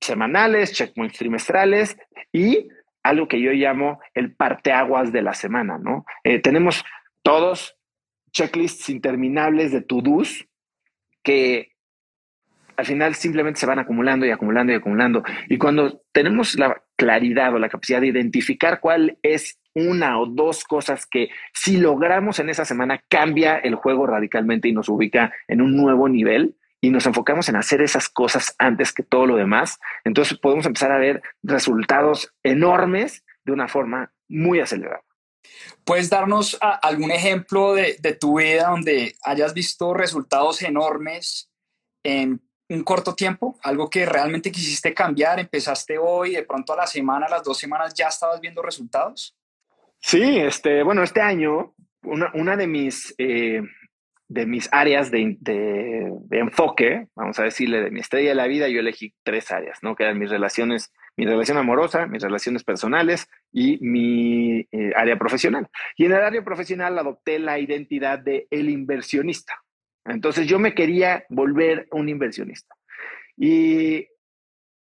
[0.00, 1.96] semanales, checkpoints trimestrales
[2.32, 2.68] y
[3.02, 6.04] algo que yo llamo el parteaguas de la semana, ¿no?
[6.24, 6.84] Eh, tenemos
[7.22, 7.76] todos
[8.32, 10.46] checklists interminables de to-dos
[11.22, 11.72] que
[12.76, 15.22] al final simplemente se van acumulando y acumulando y acumulando.
[15.48, 20.64] Y cuando tenemos la claridad o la capacidad de identificar cuál es una o dos
[20.64, 25.60] cosas que si logramos en esa semana cambia el juego radicalmente y nos ubica en
[25.60, 29.78] un nuevo nivel y nos enfocamos en hacer esas cosas antes que todo lo demás,
[30.04, 35.02] entonces podemos empezar a ver resultados enormes de una forma muy acelerada.
[35.84, 41.50] ¿Puedes darnos algún ejemplo de, de, tu vida donde hayas visto resultados enormes
[42.02, 43.58] en un corto tiempo?
[43.62, 47.58] Algo que realmente quisiste cambiar, empezaste hoy, de pronto a la semana, a las dos
[47.58, 49.36] semanas ya estabas viendo resultados?
[49.98, 53.14] Sí, este, bueno, este año una, una de mis...
[53.18, 53.62] Eh,
[54.30, 58.68] de mis áreas de, de, enfoque, vamos a decirle, de mi estrella de la vida,
[58.68, 59.96] yo elegí tres áreas, ¿no?
[59.96, 65.68] Que eran mis relaciones mi relación amorosa, mis relaciones personales y mi eh, área profesional.
[65.96, 69.52] Y en el área profesional adopté la identidad de el inversionista.
[70.06, 72.74] Entonces yo me quería volver un inversionista.
[73.36, 74.06] Y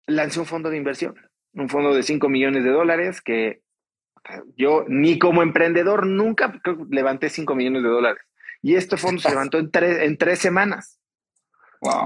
[0.08, 1.16] lancé un fondo de inversión,
[1.54, 3.62] un fondo de 5 millones de dólares que
[4.56, 6.60] yo ni como emprendedor nunca
[6.90, 8.24] levanté 5 millones de dólares.
[8.64, 11.00] Y este fondo se levantó en, en tres semanas.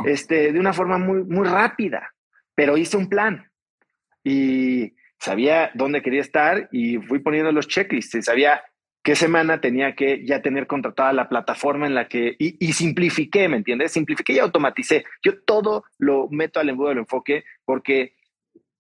[0.06, 2.14] Este, de una forma muy, muy rápida,
[2.56, 3.50] pero hice un plan
[4.24, 8.62] y sabía dónde quería estar y fui poniendo los checklists y sabía
[9.04, 13.58] qué semana tenía que ya tener contratada la plataforma en la que, y, simplifiqué, ¿me
[13.58, 13.94] entiendes?
[13.94, 15.06] Simplifiqué y automaticé.
[15.24, 18.16] Yo todo lo meto al embudo del enfoque porque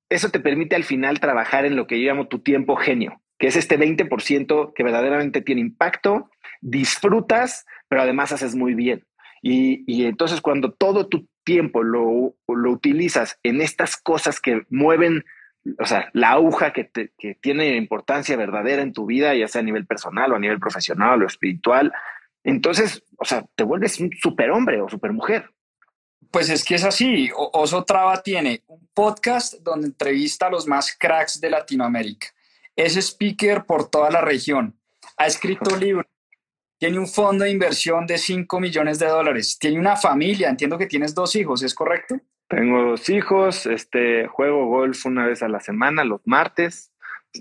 [0.09, 3.47] eso te permite al final trabajar en lo que yo llamo tu tiempo genio, que
[3.47, 6.29] es este 20% que verdaderamente tiene impacto,
[6.61, 9.05] disfrutas, pero además haces muy bien.
[9.41, 15.23] Y, entonces cuando todo tu tiempo lo, lo, utilizas en estas cosas que mueven,
[15.79, 19.65] o sea, la aguja que, que tiene importancia verdadera en tu vida, ya sea a
[19.65, 21.93] nivel personal o a nivel profesional o espiritual,
[22.43, 25.49] entonces, o sea, te vuelves un superhombre o supermujer.
[26.31, 27.29] Pues es que es así.
[27.35, 32.27] Oso Traba tiene un podcast donde entrevista a los más cracks de Latinoamérica.
[32.75, 34.79] Es speaker por toda la región.
[35.17, 36.05] Ha escrito libros.
[36.77, 39.57] Tiene un fondo de inversión de 5 millones de dólares.
[39.59, 40.49] Tiene una familia.
[40.49, 42.19] Entiendo que tienes dos hijos, ¿es correcto?
[42.47, 43.65] Tengo dos hijos.
[43.65, 46.91] Este, juego golf una vez a la semana, los martes.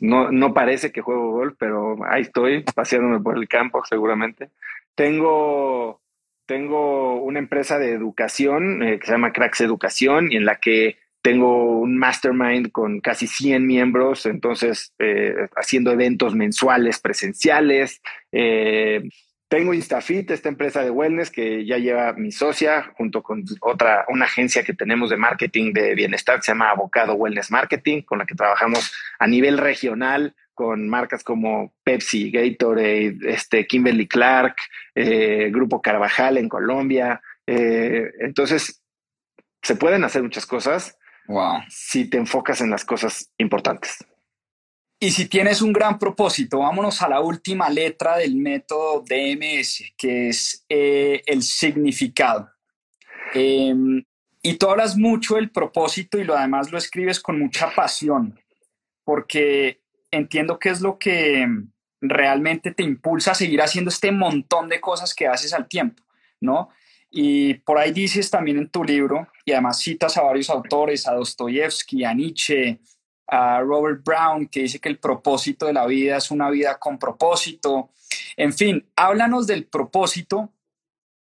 [0.01, 4.51] No, no parece que juego golf, pero ahí estoy paseándome por el campo seguramente.
[4.95, 6.01] Tengo
[6.47, 10.97] tengo una empresa de educación eh, que se llama Cracks Educación y en la que
[11.21, 18.01] tengo un mastermind con casi 100 miembros, entonces eh, haciendo eventos mensuales presenciales.
[18.31, 19.03] Eh,
[19.49, 24.25] tengo Instafit, esta empresa de wellness que ya lleva mi socia junto con otra, una
[24.25, 28.27] agencia que tenemos de marketing de bienestar que se llama Avocado Wellness Marketing, con la
[28.27, 34.57] que trabajamos a nivel regional con marcas como Pepsi, Gatorade, este, Kimberly Clark,
[34.95, 37.21] eh, Grupo Carvajal en Colombia.
[37.47, 38.83] Eh, entonces,
[39.63, 41.61] se pueden hacer muchas cosas wow.
[41.69, 44.05] si te enfocas en las cosas importantes.
[44.99, 50.31] Y si tienes un gran propósito, vámonos a la última letra del método DMS, que
[50.31, 52.51] es eh, el significado.
[53.35, 54.03] Em,
[54.41, 58.41] y tú hablas mucho del propósito y lo además lo escribes con mucha pasión,
[59.05, 61.47] porque entiendo qué es lo que
[62.01, 66.03] realmente te impulsa a seguir haciendo este montón de cosas que haces al tiempo,
[66.41, 66.71] ¿no?
[67.11, 71.15] Y por ahí dices también en tu libro, y además citas a varios autores, a
[71.15, 72.81] Dostoyevsky, a Nietzsche,
[73.27, 76.99] a Robert Brown, que dice que el propósito de la vida es una vida con
[76.99, 77.91] propósito.
[78.37, 80.53] En fin, háblanos del propósito,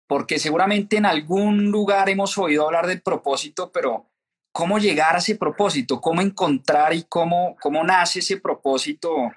[0.07, 4.11] porque seguramente en algún lugar hemos oído hablar del propósito, pero
[4.51, 9.31] cómo llegar a ese propósito, cómo encontrar y cómo, cómo nace ese propósito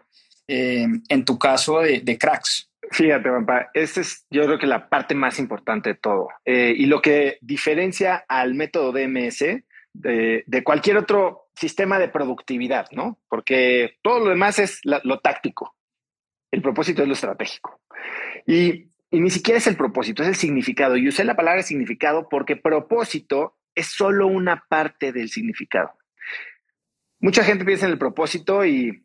[0.47, 2.71] eh, en tu caso de, cracks.
[2.91, 6.29] Fíjate, papá, esta es yo creo que la parte más importante de todo.
[6.45, 9.39] Eh, y lo que diferencia al método DMS
[9.93, 13.19] de, de, cualquier otro sistema de productividad, ¿no?
[13.29, 15.77] Porque todo lo demás es lo táctico.
[16.51, 17.81] El propósito es lo estratégico.
[18.47, 20.97] Y, y ni siquiera es el propósito, es el significado.
[20.97, 25.93] Y usé la palabra significado porque propósito es solo una parte del significado.
[27.21, 29.05] Mucha gente piensa en el propósito y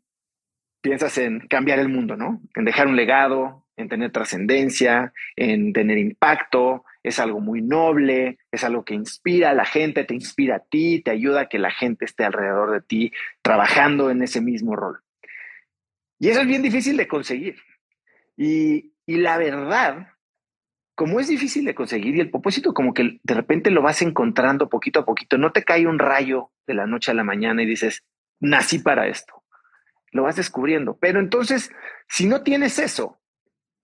[0.82, 2.42] piensas en cambiar el mundo, ¿no?
[2.56, 6.84] En dejar un legado, en tener trascendencia, en tener impacto.
[7.04, 11.02] Es algo muy noble, es algo que inspira a la gente, te inspira a ti,
[11.02, 15.02] te ayuda a que la gente esté alrededor de ti trabajando en ese mismo rol.
[16.20, 17.56] Y eso es bien difícil de conseguir.
[18.36, 20.08] Y, y la verdad
[21.00, 24.68] como es difícil de conseguir y el propósito como que de repente lo vas encontrando
[24.68, 27.66] poquito a poquito, no te cae un rayo de la noche a la mañana y
[27.66, 28.04] dices,
[28.42, 29.46] nací para esto.
[30.12, 30.98] Lo vas descubriendo.
[30.98, 31.72] Pero entonces,
[32.10, 33.18] si no tienes eso,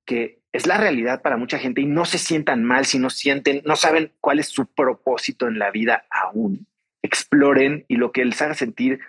[0.05, 3.61] que es la realidad para mucha gente y no se sientan mal si no sienten,
[3.65, 6.65] no saben cuál es su propósito en la vida aún,
[7.01, 9.01] exploren y lo que les haga sentir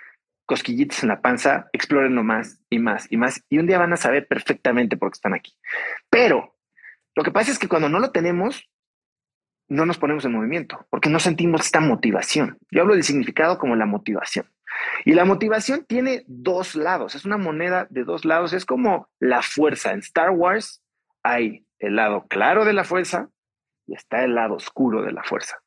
[0.45, 3.45] cosquillitas en la panza, explorenlo más y más y más.
[3.49, 5.57] Y un día van a saber perfectamente por qué están aquí.
[6.11, 6.57] Pero
[7.15, 8.69] lo que pasa es que cuando no lo tenemos,
[9.69, 12.59] no nos ponemos en movimiento, porque no sentimos esta motivación.
[12.73, 14.51] Yo hablo del significado como la motivación.
[15.05, 19.43] Y la motivación tiene dos lados, es una moneda de dos lados, es como la
[19.43, 19.93] fuerza.
[19.93, 20.83] En Star Wars
[21.27, 23.29] hay el lado claro de la fuerza
[23.87, 25.59] y está el lado oscuro de la fuerza.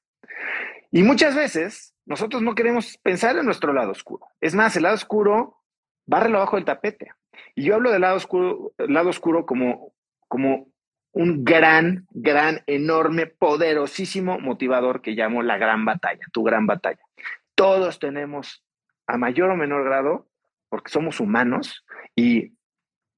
[0.92, 4.26] Y muchas veces nosotros no queremos pensar en nuestro lado oscuro.
[4.42, 5.58] Es más, el lado oscuro
[6.06, 7.12] barre abajo del tapete.
[7.56, 9.94] Y yo hablo del lado oscuro, lado oscuro como,
[10.28, 10.68] como
[11.12, 17.02] un gran, gran, enorme, poderosísimo motivador que llamo la gran batalla, tu gran batalla.
[17.54, 18.64] Todos tenemos,
[19.08, 20.28] a mayor o menor grado,
[20.70, 21.86] porque somos humanos
[22.16, 22.54] y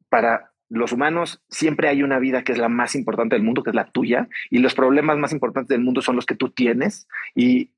[0.09, 3.71] para los humanos siempre hay una vida que es la más importante del mundo, que
[3.71, 7.09] es la tuya, y los problemas más importantes del mundo son los que tú tienes.
[7.35, 7.73] Y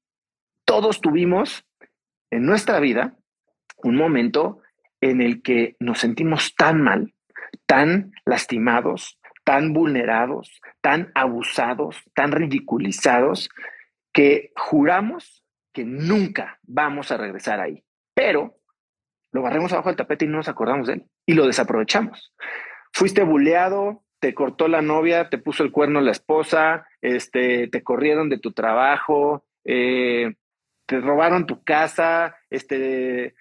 [0.64, 1.66] todos tuvimos
[2.30, 3.18] en nuestra vida
[3.78, 4.62] un momento
[5.02, 7.14] en el que nos sentimos tan mal,
[7.66, 13.50] tan lastimados, tan vulnerados, tan abusados, tan ridiculizados,
[14.14, 17.84] que juramos que nunca vamos a regresar ahí.
[18.14, 18.60] Pero
[19.32, 22.32] lo barremos abajo del tapete y no nos acordamos de él y lo desaprovechamos.
[22.94, 28.30] Fuiste buleado, te cortó la novia, te puso el cuerno la esposa, este, te corrieron
[28.30, 30.36] de tu trabajo, eh,
[30.86, 33.36] te robaron tu casa, este,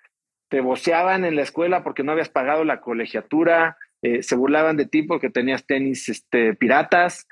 [0.49, 4.87] te voceaban en la escuela porque no habías pagado la colegiatura, eh, se burlaban de
[4.87, 7.29] ti porque tenías tenis este, piratas,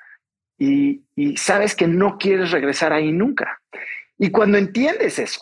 [0.60, 1.02] y,
[1.36, 3.62] sabes que no quieres regresar ahí nunca.
[4.18, 5.40] Y cuando entiendes eso,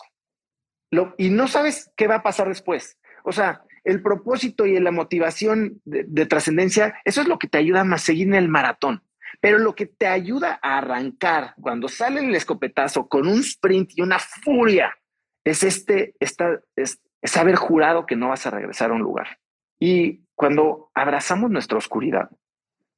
[0.91, 4.91] lo, y no sabes qué va a pasar después, o sea, el propósito y la
[4.91, 9.03] motivación de, trascendencia, eso es lo que te ayuda a seguir en el maratón.
[9.41, 14.01] Pero lo que te ayuda a arrancar cuando sale el escopetazo con un sprint y
[14.01, 14.97] una furia
[15.43, 19.39] es este, esta, es, es haber jurado que no vas a regresar a un lugar.
[19.79, 22.29] Y cuando abrazamos nuestra oscuridad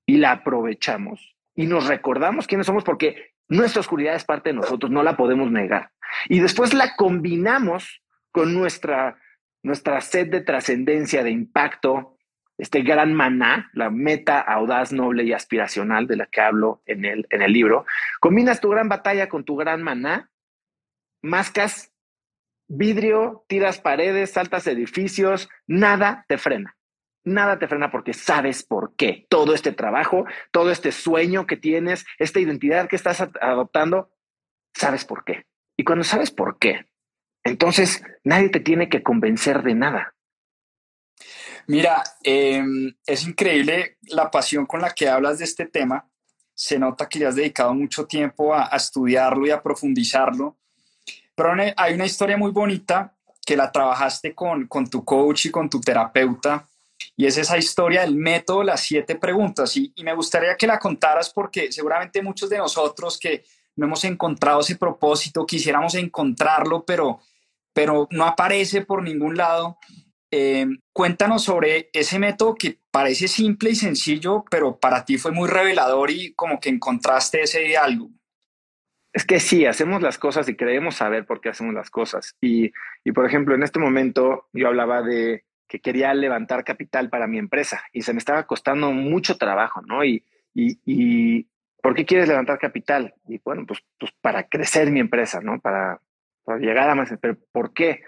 [0.06, 4.92] y la aprovechamos y nos recordamos quiénes somos, porque nuestra oscuridad es parte de nosotros,
[4.92, 5.92] no la podemos negar.
[6.28, 9.18] Y después la combinamos con nuestra,
[9.64, 12.18] nuestra sed de trascendencia, de impacto,
[12.57, 17.28] este gran maná, la meta audaz, noble y aspiracional de la que hablo en el,
[17.30, 17.86] en el libro.
[18.20, 20.30] Combinas tu gran batalla con tu gran maná,
[21.22, 21.91] mascas
[22.68, 26.78] vidrio, tiras paredes, saltas edificios, nada te frena.
[27.24, 29.26] Nada te frena porque sabes por qué.
[29.30, 34.12] Todo este trabajo, todo este sueño que tienes, esta identidad que estás adoptando,
[34.74, 35.45] sabes por qué.
[35.78, 36.91] Y cuando sabes por qué,
[37.44, 40.16] entonces nadie te tiene que convencer de nada.
[41.68, 46.10] Mira, em, es increíble la pasión con la que hablas de este tema.
[46.54, 50.58] Se nota que le has dedicado mucho tiempo a estudiarlo y a profundizarlo.
[51.36, 53.16] Pero hay una historia muy bonita
[53.46, 56.68] que la trabajaste con, con tu coach y con tu terapeuta,
[57.16, 59.76] y es esa historia del método, las siete preguntas.
[59.76, 63.44] Y, y, me gustaría que la contaras porque seguramente muchos de nosotros que
[63.76, 67.20] no hemos encontrado ese propósito, quisiéramos encontrarlo, pero,
[67.74, 69.78] pero no aparece por ningún lado.
[70.34, 75.49] Eh, cuéntanos sobre ese método que parece simple y sencillo, pero para ti fue muy
[75.49, 78.09] revelador y como que encontraste ese algo.
[79.13, 82.38] Es que sí, hacemos las cosas y creemos saber por qué hacemos las cosas.
[82.39, 82.72] Y,
[83.13, 87.84] por ejemplo, en este momento yo hablaba de que quería levantar capital para mi empresa
[87.91, 90.05] y se me estaba costando mucho trabajo, ¿no?
[90.05, 91.47] Y, y,
[91.82, 93.13] ¿por qué quieres levantar capital?
[93.28, 95.59] Y bueno, pues, pues para crecer mi empresa, ¿no?
[95.59, 96.01] Para,
[96.44, 97.14] para llegar a más.
[97.22, 98.02] ¿Pero por qué?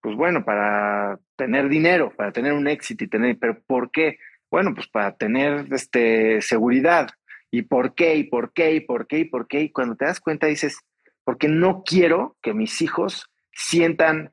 [0.00, 4.18] Pues bueno, para tener dinero, para tener un éxito y tener, pero ¿por qué?
[4.50, 7.08] Bueno, pues para tener este, seguridad,
[7.50, 8.16] ¿Y por qué?
[8.16, 8.74] ¿Y por qué?
[8.74, 9.20] ¿Y por qué?
[9.20, 9.60] ¿Y por qué?
[9.60, 10.78] Y cuando te das cuenta dices,
[11.24, 14.32] porque no quiero que mis hijos sientan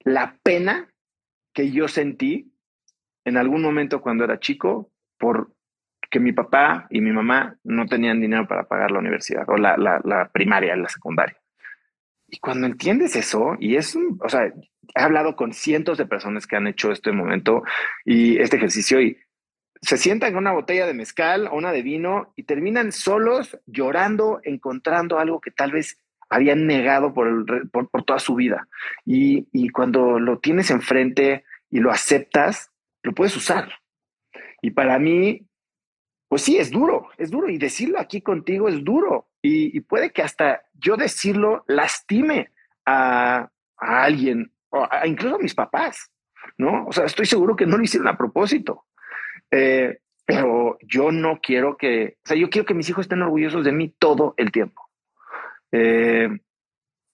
[0.00, 0.92] la pena
[1.54, 2.52] que yo sentí
[3.24, 5.52] en algún momento cuando era chico por
[6.10, 9.76] que mi papá y mi mamá no tenían dinero para pagar la universidad o la,
[9.76, 11.36] la, primaria, la secundaria.
[12.28, 16.56] Y cuando entiendes eso, y es, o sea, he hablado con cientos de personas que
[16.56, 17.62] han hecho este momento
[18.04, 19.18] y este ejercicio y
[19.80, 24.40] se sientan con una botella de mezcal o una de vino y terminan solos llorando,
[24.42, 25.98] encontrando algo que tal vez
[26.30, 28.68] habían negado por, por, toda su vida.
[29.06, 32.70] Y, y, cuando lo tienes enfrente y lo aceptas,
[33.02, 33.72] lo puedes usar.
[34.60, 35.47] Y para mí,
[36.28, 37.48] pues sí, es duro, es duro.
[37.48, 39.28] Y decirlo aquí contigo es duro.
[39.40, 42.50] Y, puede que hasta yo decirlo lastime
[42.84, 43.48] a,
[43.78, 46.10] a alguien, o incluso a mis papás,
[46.58, 46.86] ¿no?
[46.86, 48.84] O sea, estoy seguro que no lo hicieron a propósito.
[49.50, 53.64] Eh, pero yo no quiero que, o sea, yo quiero que mis hijos estén orgullosos
[53.64, 54.90] de mí todo el tiempo.
[55.72, 56.28] Eh,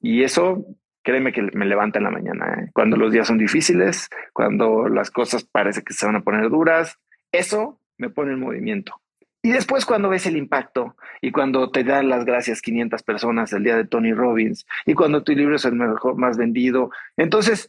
[0.01, 0.67] y eso,
[1.03, 2.47] créeme que me levanta en la mañana.
[2.59, 2.71] ¿eh?
[2.73, 6.99] Cuando los días son difíciles, cuando las cosas parece que se van a poner duras,
[7.31, 9.01] eso me pone en movimiento.
[9.45, 13.63] Y después cuando ves el impacto y cuando te dan las gracias 500 personas el
[13.63, 17.69] día de Tony Robbins y cuando tu libro es el mejor, más vendido, entonces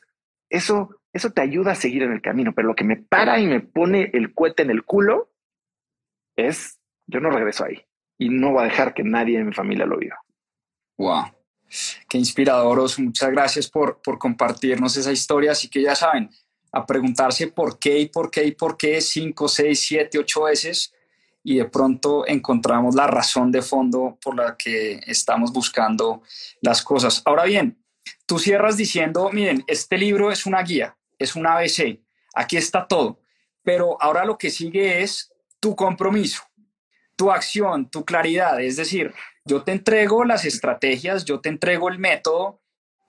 [0.50, 3.48] eso eso te ayuda a seguir en el camino, pero lo que me para y
[3.48, 5.30] me pone el cohete en el culo
[6.38, 7.84] es, yo no regreso ahí
[8.18, 10.18] y no voy a dejar que nadie en mi familia lo viva.
[10.98, 11.26] Wow,
[12.08, 12.98] qué inspiradoros.
[13.00, 15.52] Muchas gracias por, por compartirnos esa historia.
[15.52, 16.30] Así que ya saben,
[16.72, 20.94] a preguntarse por qué y por qué y por qué cinco, seis, siete, ocho veces
[21.46, 26.24] y de pronto encontramos la razón de fondo por la que estamos buscando
[26.60, 27.22] las cosas.
[27.24, 27.78] Ahora bien,
[28.26, 32.02] tú cierras diciendo, miren, este libro es una guía, es un ABC,
[32.34, 33.22] aquí está todo,
[33.62, 36.42] pero ahora lo que sigue es tu compromiso,
[37.16, 39.14] tu acción, tu claridad, es decir,
[39.46, 42.60] yo te entrego las estrategias, yo te entrego el método,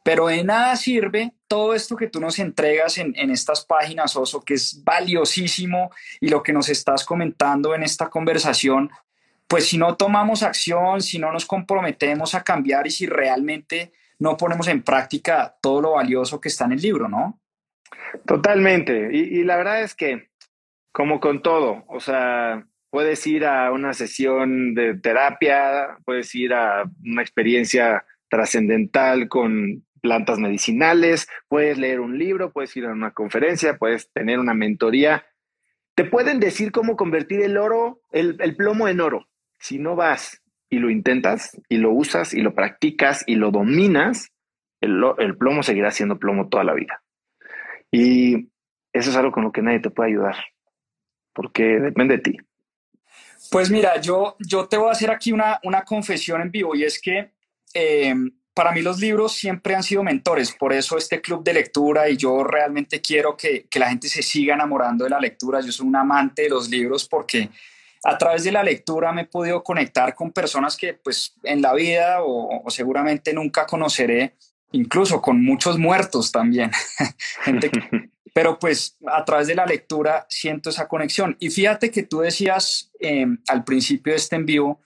[0.06, 4.40] pero de nada sirve todo esto que tú nos entregas en, en, estas páginas, Oso,
[4.40, 5.90] que es valiosísimo
[6.20, 8.88] y lo que nos estás comentando en esta conversación,
[9.48, 13.90] pues si no tomamos acción, si no nos comprometemos a cambiar y si realmente
[14.20, 17.40] no ponemos en práctica todo lo valioso que está en el libro, ¿no?
[18.26, 19.10] Totalmente.
[19.12, 20.30] Y, la verdad es que,
[20.92, 26.84] como con todo, o sea, puedes ir a una sesión de terapia, puedes ir a
[27.04, 33.78] una experiencia trascendental con plantas medicinales, puedes leer un libro, puedes ir a una conferencia,
[33.78, 35.26] puedes tener una mentoría.
[35.94, 39.28] Te pueden decir cómo convertir el oro, el, plomo en oro,
[39.58, 44.32] si no vas y lo intentas y lo usas y lo practicas y lo dominas,
[44.80, 47.02] el, plomo seguirá siendo plomo toda la vida.
[47.90, 48.50] Y
[48.92, 50.36] eso es algo con lo que nadie te puede ayudar,
[51.32, 52.36] porque depende de ti.
[53.50, 56.84] Pues mira, yo, yo te voy a hacer aquí una, una confesión en vivo y
[56.84, 57.30] es que
[57.74, 58.14] eh,
[58.56, 62.16] para mí los libros siempre han sido mentores, por eso este club de lectura y
[62.16, 65.60] yo realmente quiero que, que la gente se siga enamorando de la lectura.
[65.60, 67.50] Yo soy un amante de los libros porque
[68.02, 71.74] a través de la lectura me he podido conectar con personas que pues en la
[71.74, 74.36] vida o, o seguramente nunca conoceré,
[74.72, 76.70] incluso con muchos muertos también,
[77.44, 77.80] gente que,
[78.32, 81.36] pero pues a través de la lectura siento esa conexión.
[81.40, 84.80] Y fíjate que tú decías eh, al principio de este en vivo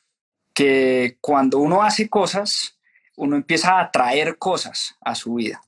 [0.53, 2.80] que cuando uno hace cosas,
[3.21, 5.63] uno empieza a atraer cosas a su vida.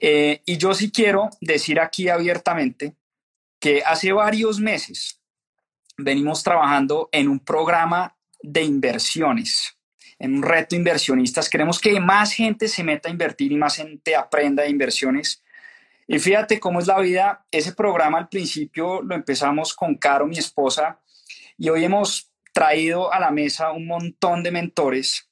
[0.00, 2.94] Eh, y yo sí quiero decir aquí abiertamente
[3.58, 5.20] que hace varios meses
[5.98, 9.76] venimos trabajando en un programa de inversiones,
[10.18, 11.50] en un reto inversionistas.
[11.50, 15.42] Queremos que más gente se meta a invertir y más gente aprenda de inversiones
[16.06, 17.46] y fíjate cómo es la vida.
[17.52, 20.98] Ese programa al principio lo empezamos con Caro, mi esposa,
[21.56, 25.29] y hoy hemos traído a la mesa un montón de mentores.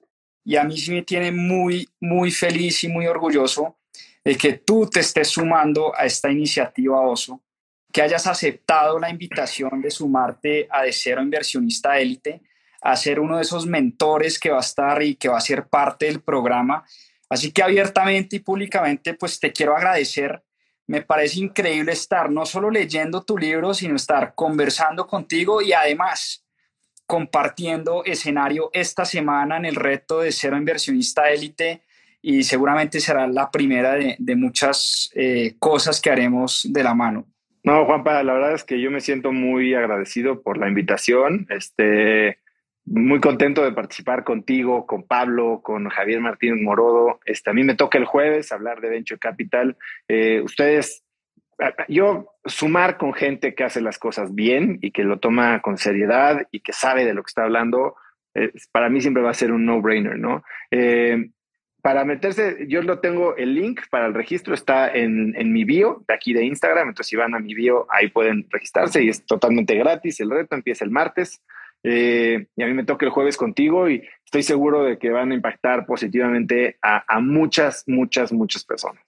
[0.48, 3.76] Y a mí sí me tiene muy, muy feliz y muy orgulloso
[4.24, 7.42] de que tú te estés sumando a esta iniciativa Oso,
[7.92, 12.40] que hayas aceptado la invitación de sumarte a De Cero Inversionista Élite,
[12.80, 15.66] a ser uno de esos mentores que va a estar y que va a ser
[15.68, 16.82] parte del programa.
[17.28, 20.42] Así que abiertamente y públicamente, pues te quiero agradecer
[20.86, 26.42] me parece increíble estar no solo leyendo tu libro, sino estar conversando contigo y además
[27.08, 31.80] compartiendo escenario esta semana en el reto de Cero Inversionista Élite
[32.20, 37.26] y seguramente será la primera de, muchas eh, cosas que haremos de la mano.
[37.64, 41.46] No, Juanpa, la verdad es que yo me siento muy agradecido por la invitación.
[41.48, 42.40] Este,
[42.84, 47.20] muy contento de participar contigo, con Pablo, con Javier Martínez Morodo.
[47.24, 49.78] Este, a mí me toca el jueves hablar de Venture Capital.
[50.08, 51.04] Eh, ustedes,
[51.88, 56.46] yo sumar con gente que hace las cosas bien y que lo toma con seriedad
[56.50, 57.96] y que sabe de lo que está hablando,
[58.72, 60.44] para mí siempre va a ser un no-brainer, ¿no?
[60.70, 61.30] Eh,
[61.82, 66.04] para meterse, yo lo tengo, el link para el registro está en, en, mi bio
[66.08, 69.24] de aquí de Instagram, entonces si van a mi bio ahí pueden registrarse y es
[69.24, 71.40] totalmente gratis, el reto empieza el martes.
[71.84, 75.30] Eh, y a mí me toca el jueves contigo y estoy seguro de que van
[75.30, 79.02] a impactar positivamente a, muchas, muchas, muchas personas.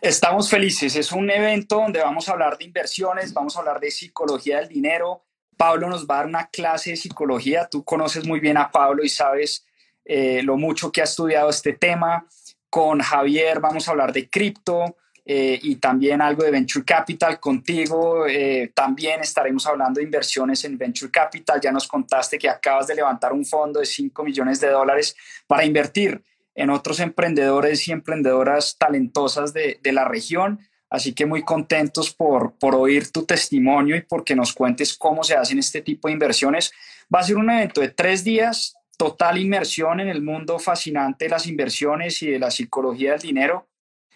[0.00, 0.96] Estamos felices.
[0.96, 4.68] Es un evento donde vamos a hablar de inversiones, vamos a hablar de psicología del
[4.68, 5.24] dinero.
[5.56, 7.66] Pablo nos va a dar una clase de psicología.
[7.70, 9.66] Tú conoces muy bien a Pablo y sabes
[10.04, 12.26] eh, lo mucho que ha estudiado este tema.
[12.68, 14.96] Con Javier vamos a hablar de cripto.
[15.28, 18.26] Eh, y también algo de Venture Capital contigo.
[18.28, 21.60] Eh, también estaremos hablando de inversiones en Venture Capital.
[21.60, 25.16] Ya nos contaste que acabas de levantar un fondo de 5 millones de dólares
[25.48, 26.22] para invertir
[26.56, 30.60] en otros emprendedores y emprendedoras talentosas de, de la región.
[30.88, 35.34] Así que muy contentos por, por oír tu testimonio y porque nos cuentes cómo se
[35.34, 36.72] hacen este tipo de inversiones.
[37.14, 41.30] Va a ser un evento de tres días, total inmersión en el mundo fascinante de
[41.30, 43.68] las inversiones y de la psicología del dinero.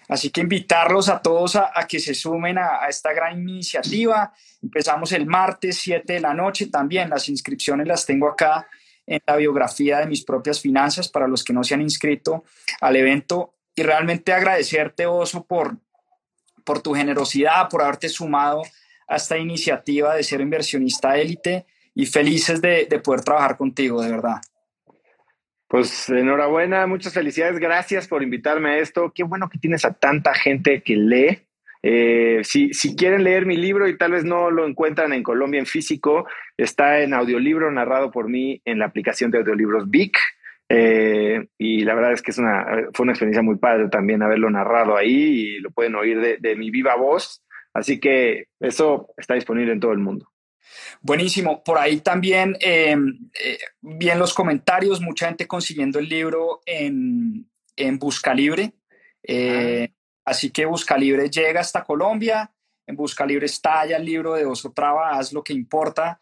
[0.09, 4.32] Así que invitarlos a todos a, que se sumen a, esta gran iniciativa.
[4.61, 7.11] Empezamos el martes 7 de la noche también.
[7.11, 8.66] Las inscripciones las tengo acá
[9.11, 12.45] en la biografía de mis propias finanzas para los que no se han inscrito
[12.81, 13.55] al evento.
[13.75, 15.77] Y realmente agradecerte, Oso, por,
[16.65, 18.63] por tu generosidad, por haberte sumado
[19.09, 24.41] a esta iniciativa de ser inversionista élite y felices de poder trabajar contigo, de verdad.
[25.71, 29.13] Pues enhorabuena, muchas felicidades, gracias por invitarme a esto.
[29.15, 31.47] Qué bueno que tienes a tanta gente que lee.
[31.83, 35.61] Eh, si, si, quieren leer mi libro y tal vez no lo encuentran en Colombia
[35.61, 36.26] en físico,
[36.57, 40.18] está en audiolibro narrado por mí en la aplicación de audiolibros Vic.
[40.68, 42.64] Eh, y la verdad es que es una,
[42.95, 46.57] fue una experiencia muy padre también haberlo narrado ahí y lo pueden oír de, de
[46.57, 47.43] mi viva voz.
[47.72, 50.31] Así que eso está disponible en todo el mundo.
[51.01, 51.62] Buenísimo.
[51.62, 52.97] Por ahí también eh,
[53.43, 58.72] eh, vi en los comentarios mucha gente consiguiendo el libro en, en Busca Libre.
[59.22, 59.95] Eh, ah.
[60.31, 62.51] Así que Busca Libre llega hasta Colombia.
[62.87, 66.20] En Busca Libre está ya el libro de Oso Traba, haz lo que importa.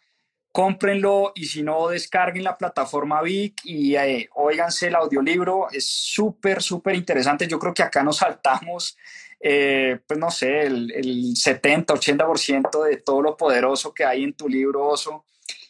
[0.51, 5.69] Cómprenlo y si no, descarguen la plataforma Vic y eh, óiganse el audiolibro.
[5.71, 7.47] Es súper, súper interesante.
[7.47, 8.97] Yo creo que acá nos saltamos
[9.41, 14.33] eh, pues no sé, el, el 70, 80% de todo lo poderoso que hay en
[14.33, 15.27] tu libro, Oso,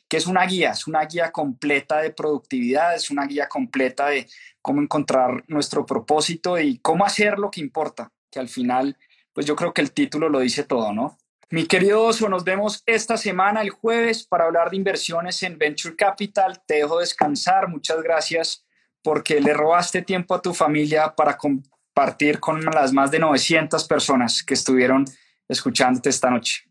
[0.09, 4.27] que es una guía, es una guía completa de productividad, es una guía completa de
[4.63, 8.97] cómo encontrar nuestro propósito y cómo hacer lo que importa, que al final,
[9.33, 11.19] pues yo creo que el título lo dice todo, ¿no?
[11.51, 15.97] Mi querido Oso, nos vemos esta semana, el jueves, para hablar de inversiones en Venture
[15.97, 16.61] Capital.
[16.67, 17.69] Te dejo descansar.
[17.69, 18.67] Muchas gracias
[19.03, 24.43] porque le robaste tiempo a tu familia para compartir con las más de 900 personas
[24.43, 25.07] que estuvieron
[25.49, 26.65] escuchándote esta noche.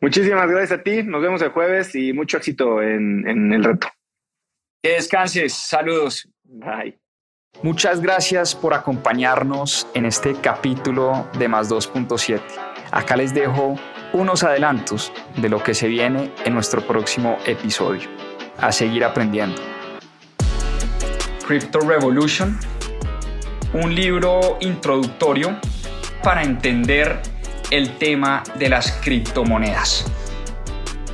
[0.00, 1.04] Muchísimas gracias a ti.
[1.04, 3.86] Nos vemos el jueves y mucho éxito en, en el reto.
[4.82, 5.54] Que descanses.
[5.54, 6.28] Saludos.
[6.42, 7.07] Bye.
[7.62, 12.40] Muchas gracias por acompañarnos en este capítulo de Más 2.7.
[12.92, 13.74] Acá les dejo
[14.12, 18.08] unos adelantos de lo que se viene en nuestro próximo episodio.
[18.58, 19.60] A seguir aprendiendo.
[21.48, 22.56] Crypto Revolution,
[23.72, 25.58] un libro introductorio
[26.22, 27.20] para entender
[27.72, 30.04] el tema de las criptomonedas.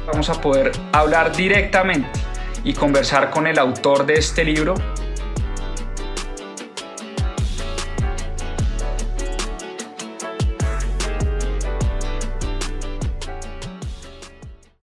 [0.07, 2.21] Vamos a poder hablar directamente
[2.65, 4.75] y conversar con el autor de este libro